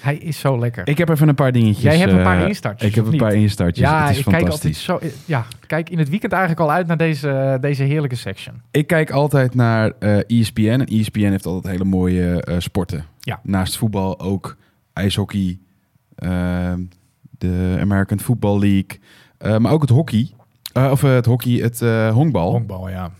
[0.00, 0.88] Hij is zo lekker.
[0.88, 1.82] Ik heb even een paar dingetjes.
[1.82, 3.88] Jij hebt een paar eh, instartjes, Ik heb een paar instartjes.
[3.88, 5.00] ja, het is ik kijk altijd zo.
[5.24, 8.62] Ja, kijk in het weekend eigenlijk al uit naar deze, deze heerlijke section.
[8.70, 10.60] Ik kijk altijd naar eh ESPN.
[10.60, 13.04] En ESPN heeft altijd hele mooie eh, sporten.
[13.20, 13.40] Ja.
[13.42, 14.56] Naast voetbal ook
[14.92, 15.58] ijshockey,
[16.14, 16.80] ehm,
[17.38, 20.30] de American Football League, maar ook het hockey.
[20.72, 21.80] Of het hockey, het
[22.12, 22.50] honkbal.
[22.50, 23.10] Honkbal, ja.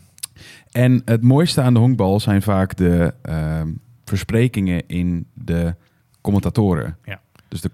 [0.71, 3.69] En het mooiste aan de honkbal zijn vaak de ehm,
[4.05, 5.75] versprekingen in de
[6.21, 6.97] commentatoren.
[7.05, 7.21] Ja.
[7.49, 7.71] Dus de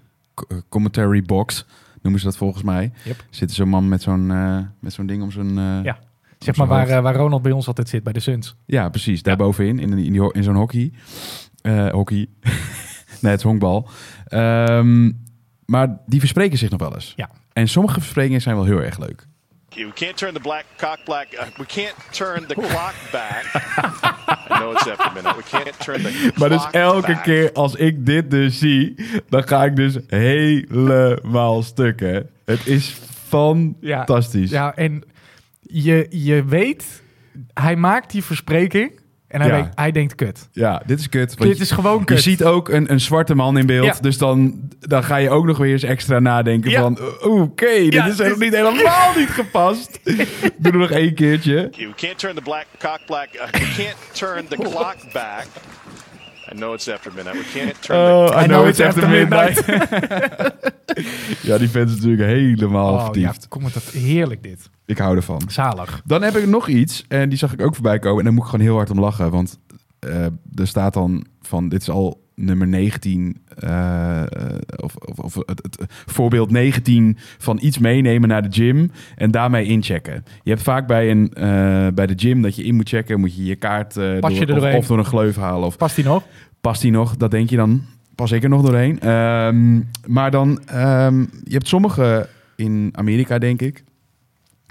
[0.48, 1.66] eh, commentary box
[2.02, 2.92] noemen ze dat volgens mij.
[3.04, 3.24] Yep.
[3.30, 5.58] Zit zo'n man met zo'n eh, met zo'n ding om zijn...
[5.58, 5.98] eh, Ja.
[6.38, 8.56] Zeg maar waar, waar Ronald bij ons altijd zit, bij de Suns.
[8.66, 9.22] Ja, precies.
[9.22, 10.92] Daarbovenin, in, in, die in zo'n hockey.
[11.90, 12.16] Hockey.
[13.20, 13.88] nee, het is honkbal.
[14.26, 15.12] Ehm,
[15.66, 17.12] maar die verspreken zich nog wel eens.
[17.16, 17.30] Ja.
[17.52, 19.26] En sommige versprekingen zijn wel heel erg leuk.
[19.76, 21.26] We can't turn the black cock black.
[21.34, 23.44] Uh, we can't turn the clock back.
[24.50, 25.36] I know it's after midnight.
[25.36, 27.22] We can't turn the Maar dus clock elke back.
[27.22, 28.94] keer als ik dit dus zie,
[29.28, 32.20] dan ga ik dus helemaal stuk, hè.
[32.44, 32.96] Het is
[33.28, 34.50] fantastisch.
[34.50, 35.02] Ja, en
[35.60, 37.02] je, je weet,
[37.54, 39.00] hij maakt die verspreking.
[39.36, 39.56] En hij, Ja.
[39.56, 40.48] denkt, hij denkt, kut.
[40.52, 41.34] Ja, dit is kut.
[41.34, 42.22] want Dit is gewoon Je kut.
[42.22, 43.86] ziet ook een, een zwarte man in beeld.
[43.86, 43.94] Ja.
[44.00, 46.80] Dus dan, dan ga je ook nog weer eens extra nadenken Ja.
[46.80, 46.98] van...
[47.22, 50.00] Oké, dit Ja, is niet helemaal niet gepast.
[50.58, 51.54] Doe er nog één keertje.
[51.76, 53.28] We can't turn the black cock black.
[53.34, 55.46] Uh, we can't turn the clock back.
[56.52, 57.38] I know it's after midnight.
[57.38, 58.36] We can't turn Oh, the.
[58.36, 59.64] I know it's after midnight.
[61.48, 64.70] ja, die vent is natuurlijk helemaal Oh, ja, kom het dat heerlijk dit.
[64.86, 65.40] Ik hou ervan.
[65.48, 66.02] Zalig.
[66.04, 67.04] Dan heb ik nog iets.
[67.08, 68.18] En die zag ik ook voorbij komen.
[68.18, 69.30] En daar moet ik gewoon heel hard om lachen.
[69.30, 69.58] Want
[69.98, 70.24] eh,
[70.54, 71.68] er staat dan van...
[71.68, 73.36] Dit is al nummer 19...
[73.56, 74.22] eh,
[74.76, 79.64] of of, of het, het voorbeeld 19 van iets meenemen naar de gym en daarmee
[79.64, 80.24] inchecken.
[80.42, 83.36] Je hebt vaak bij, een, eh, bij de gym dat je in moet checken, moet
[83.36, 85.66] je je kaart Pas je door, of, of door een gleuf halen.
[85.66, 86.22] Of Past die nog?
[86.60, 87.16] past die nog?
[87.16, 87.82] Dat denk je dan.
[88.14, 89.00] Pas ik er nog doorheen.
[89.00, 93.84] Ehm, maar dan, ehm, je hebt sommige in Amerika, denk ik.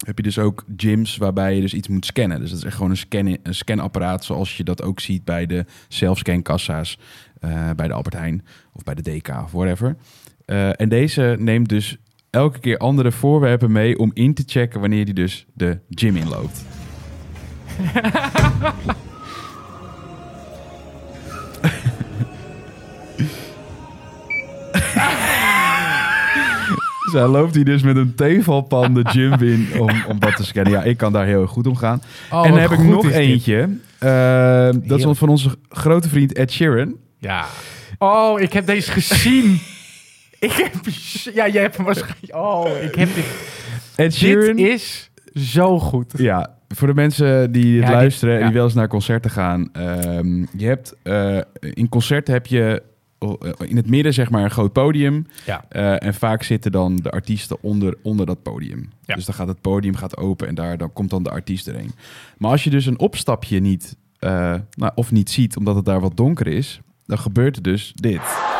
[0.05, 2.39] Heb je dus ook gyms waarbij je dus iets moet scannen.
[2.39, 5.45] Dus dat is echt gewoon een, scan, een scanapparaat zoals je dat ook ziet bij
[5.45, 6.97] de self-scan-kassa's.
[7.39, 9.95] eh, bij de Albert Heijn of bij de DK of whatever.
[10.45, 11.97] Eh, en deze neemt dus
[12.29, 16.65] elke keer andere voorwerpen mee om in te checken wanneer die dus de gym inloopt.
[27.15, 30.71] Zo loopt hij dus met een tevalpan de gym in om, om dat te scannen.
[30.73, 32.01] Ja, ik kan daar heel erg goed om gaan.
[32.31, 33.69] Oh, en dan heb ik nog eentje.
[33.99, 36.95] Eh, dat is van onze grote vriend Ed Sheeran.
[37.19, 37.45] Ja.
[37.97, 39.59] Oh, ik heb deze gezien.
[40.39, 40.73] ik heb...
[41.33, 42.35] Ja, jij hebt hem waarschijnlijk...
[42.35, 43.25] Oh, ik heb dit...
[43.95, 44.55] Ed Sheeran.
[44.55, 46.13] Dit is zo goed.
[46.17, 48.45] Ja, voor de mensen die Ja, die- luisteren en ja.
[48.45, 49.69] die wel eens naar concerten gaan.
[49.73, 52.81] ehm, je hebt, eh, in concerten heb je
[53.57, 55.27] in het midden zeg maar een groot podium.
[55.45, 55.65] Ja.
[55.69, 58.89] Eh, en vaak zitten dan de artiesten onder, onder dat podium.
[59.05, 59.15] Ja.
[59.15, 61.91] Dus dan gaat het podium gaat open en daar dan komt dan de artiest erheen.
[62.37, 65.99] Maar als je dus een opstapje niet, eh, nou, of niet ziet omdat het daar
[65.99, 68.21] wat donker is, dan gebeurt er dus dit.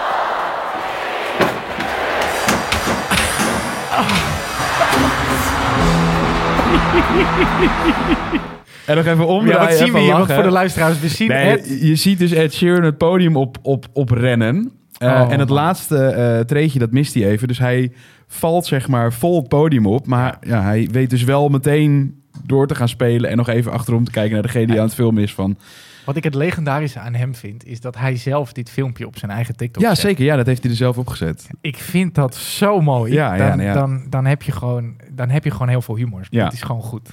[8.85, 9.61] En nog even omdraaien.
[9.61, 10.11] Ja, wat zien we hier?
[10.13, 10.33] Lachen.
[10.35, 13.85] voor de luisteraars, we zien Nee, je ziet dus Ed Sheeran het podium op, op,
[13.93, 14.71] op rennen.
[14.97, 15.57] Eh, Oh, en het man.
[15.57, 17.47] laatste eh treedje, dat mist hij even.
[17.47, 17.91] Dus hij
[18.27, 20.07] valt zeg maar vol het podium op.
[20.07, 20.61] Maar ja.
[20.61, 23.29] hij weet dus wel meteen door te gaan spelen...
[23.29, 25.57] en nog even achterom te kijken naar degene die aan het filmen is van...
[26.05, 29.31] Wat ik het legendarische aan hem vind, is dat hij zelf dit filmpje op zijn
[29.31, 29.97] eigen TikTok Ja, zet.
[30.05, 30.25] zeker.
[30.25, 31.47] Ja, dat heeft hij er zelf opgezet.
[31.61, 33.13] Ik vind dat zo mooi.
[33.13, 33.73] Ja, ja, dan, nou ja.
[33.73, 36.27] Dan, dan, heb je gewoon, dan heb je gewoon heel veel humor.
[36.29, 36.43] Ja.
[36.43, 37.05] Het is gewoon goed.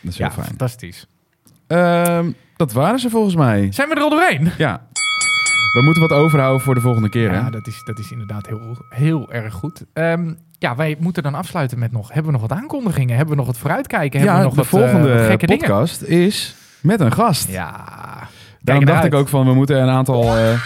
[0.00, 0.46] Dat is Ja, fijn.
[0.46, 1.06] fantastisch.
[1.72, 3.66] Ehm, dat waren ze volgens mij.
[3.70, 4.50] Zijn we er al doorheen?
[4.58, 4.86] Ja.
[5.72, 7.36] We moeten wat overhouden voor de volgende keer, hè?
[7.36, 9.84] Ja, dat is, dat is inderdaad heel, heel erg goed.
[9.92, 12.12] Ehm, ja, wij moeten dan afsluiten met nog...
[12.12, 13.16] Hebben we nog wat aankondigingen?
[13.16, 14.18] Hebben we nog wat vooruitkijken?
[14.20, 15.62] Hebben Ja, we nog de wat, eh, volgende wat gekke dingen?
[15.66, 17.48] podcast is met een gast.
[17.50, 17.84] Ja.
[18.60, 20.60] Daarom dacht ik ook van, we moeten een aantal eh,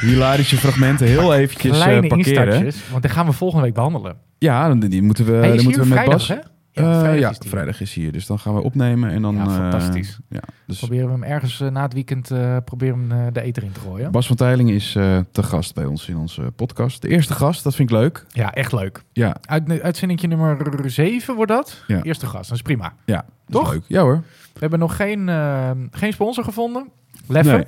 [0.00, 2.72] hilarische fragmenten heel eventjes Kleine parkeren.
[2.90, 4.16] want die gaan we volgende week behandelen.
[4.38, 6.28] Ja, dan, die moeten we, is moeten we met Bas.
[6.28, 6.36] hè?
[6.72, 8.12] Eh, Ja, Ja, vrijdag is hier.
[8.12, 9.34] Dus dan gaan we opnemen en dan...
[9.34, 10.18] Ja, eh, fantastisch.
[10.28, 13.40] ja, dus Proberen we hem ergens eh, na het weekend eh, proberen hem, eh, de
[13.40, 14.10] eter in te gooien.
[14.10, 17.02] Bas van Teiling is eh, te gast bij ons in onze podcast.
[17.02, 18.24] De eerste gast, dat vind ik leuk.
[18.28, 19.02] Ja, echt leuk.
[19.12, 21.84] Ja, Uit, uitzendingje nummer 7 wordt dat.
[21.86, 22.02] Ja.
[22.02, 22.94] Eerste gast, dat is prima.
[23.04, 23.66] ja Toch?
[23.68, 23.84] is leuk.
[23.86, 24.22] Ja hoor.
[24.52, 26.88] We hebben nog geen, eh, geen sponsor gevonden.
[27.26, 27.50] Leffe.
[27.52, 27.64] Nee.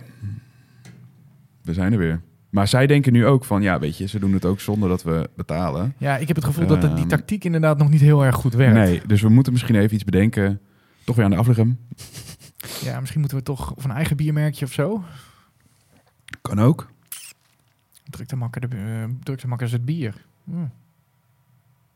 [1.62, 2.20] We zijn er weer.
[2.52, 5.02] Maar zij denken nu ook van, ja weet je, ze doen het ook zonder dat
[5.02, 5.94] we betalen.
[5.98, 8.54] Ja, ik heb het gevoel dat die Ehm, tactiek inderdaad nog niet heel erg goed
[8.54, 8.74] werkt.
[8.74, 10.60] Nee, dus we moeten misschien even iets bedenken.
[11.04, 11.78] Toch weer aan de afleggen.
[12.82, 15.04] Ja, misschien moeten we toch of een eigen biermerkje of zo.
[16.40, 16.90] Kan ook.
[18.36, 18.76] Makker, de,
[19.24, 20.14] eh, makker is het bier.
[20.44, 20.66] Hm.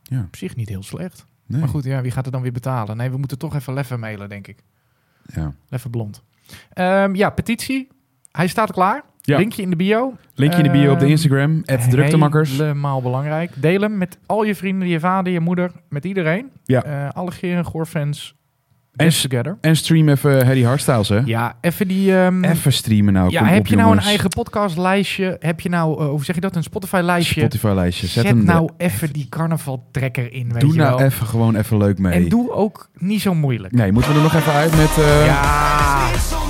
[0.03, 0.21] Ja.
[0.21, 1.27] Op zich niet heel slecht.
[1.47, 1.61] Nee.
[1.61, 2.97] Maar goed, ja, wie gaat het dan weer betalen?
[2.97, 4.63] Nee, we moeten toch even Leffe mailen, denk ik.
[5.35, 5.55] Ja.
[5.69, 6.23] Leffe Blond.
[6.73, 7.89] Ehm, ja, petitie.
[8.33, 9.05] Hij staat klaar.
[9.27, 9.37] Ja.
[9.39, 10.15] Linkje in de bio.
[10.35, 11.63] Linkje in de bio op de Ehm, Instagram.
[11.91, 12.51] Druktemakkers.
[12.59, 13.51] Helemaal belangrijk.
[13.55, 16.49] Deel hem met al je vrienden, je vader, je moeder, met iedereen.
[16.65, 16.83] Ja.
[16.83, 18.35] Eh, alle Geer en Goor fans.
[18.97, 19.59] En together.
[19.61, 21.21] En stream even Harry Hardstyles, hè?
[21.25, 22.17] Ja, even die...
[22.19, 23.31] ehm, Even streamen nou.
[23.31, 24.05] ja, heb op, je nou jongens.
[24.05, 25.37] een eigen podcastlijstje?
[25.41, 27.41] Heb je nou, eh, hoe zeg je dat, een Spotify-lijstje?
[27.41, 28.07] Spotify-lijstje.
[28.07, 31.07] Zet, Zet hem nou even die carnaval-trekker in, weet Doe je nou wel.
[31.07, 32.13] even gewoon even leuk mee.
[32.13, 33.73] En doe ook niet zo moeilijk.
[33.75, 34.99] Nee, moeten we er nog even uit met...
[34.99, 36.46] eh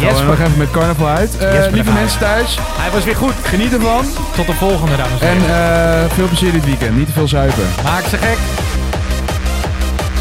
[0.00, 1.38] Gaan we nog even met carnaval uit.
[1.38, 3.32] Eh, lieve mensen thuis, hij was weer goed.
[3.42, 4.04] geniet ervan.
[4.36, 6.04] Tot de volgende, dames en En heren.
[6.04, 6.96] eh, veel plezier dit weekend.
[6.96, 7.64] Niet te veel zuipen.
[7.84, 8.38] Maak ze gek.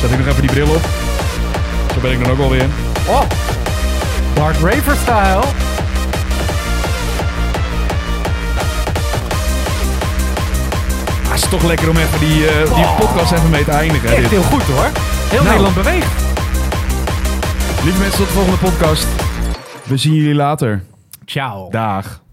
[0.01, 0.85] Zet ik nog even die bril op.
[1.93, 2.65] Zo ben ik dan ook alweer.
[3.07, 3.21] Oh,
[4.33, 5.43] Bart Raver style.
[11.25, 12.99] Ah, het is toch lekker om even die, eh, die Oh.
[12.99, 14.09] podcast even mee te eindigen.
[14.09, 14.29] Echt dit.
[14.29, 14.89] heel goed hoor.
[15.29, 15.45] Heel Nou.
[15.45, 16.07] Nederland beweegt.
[17.83, 19.05] Lieve mensen, tot de volgende podcast.
[19.87, 20.83] We zien jullie later.
[21.25, 21.69] Ciao.
[21.69, 22.23] Dag.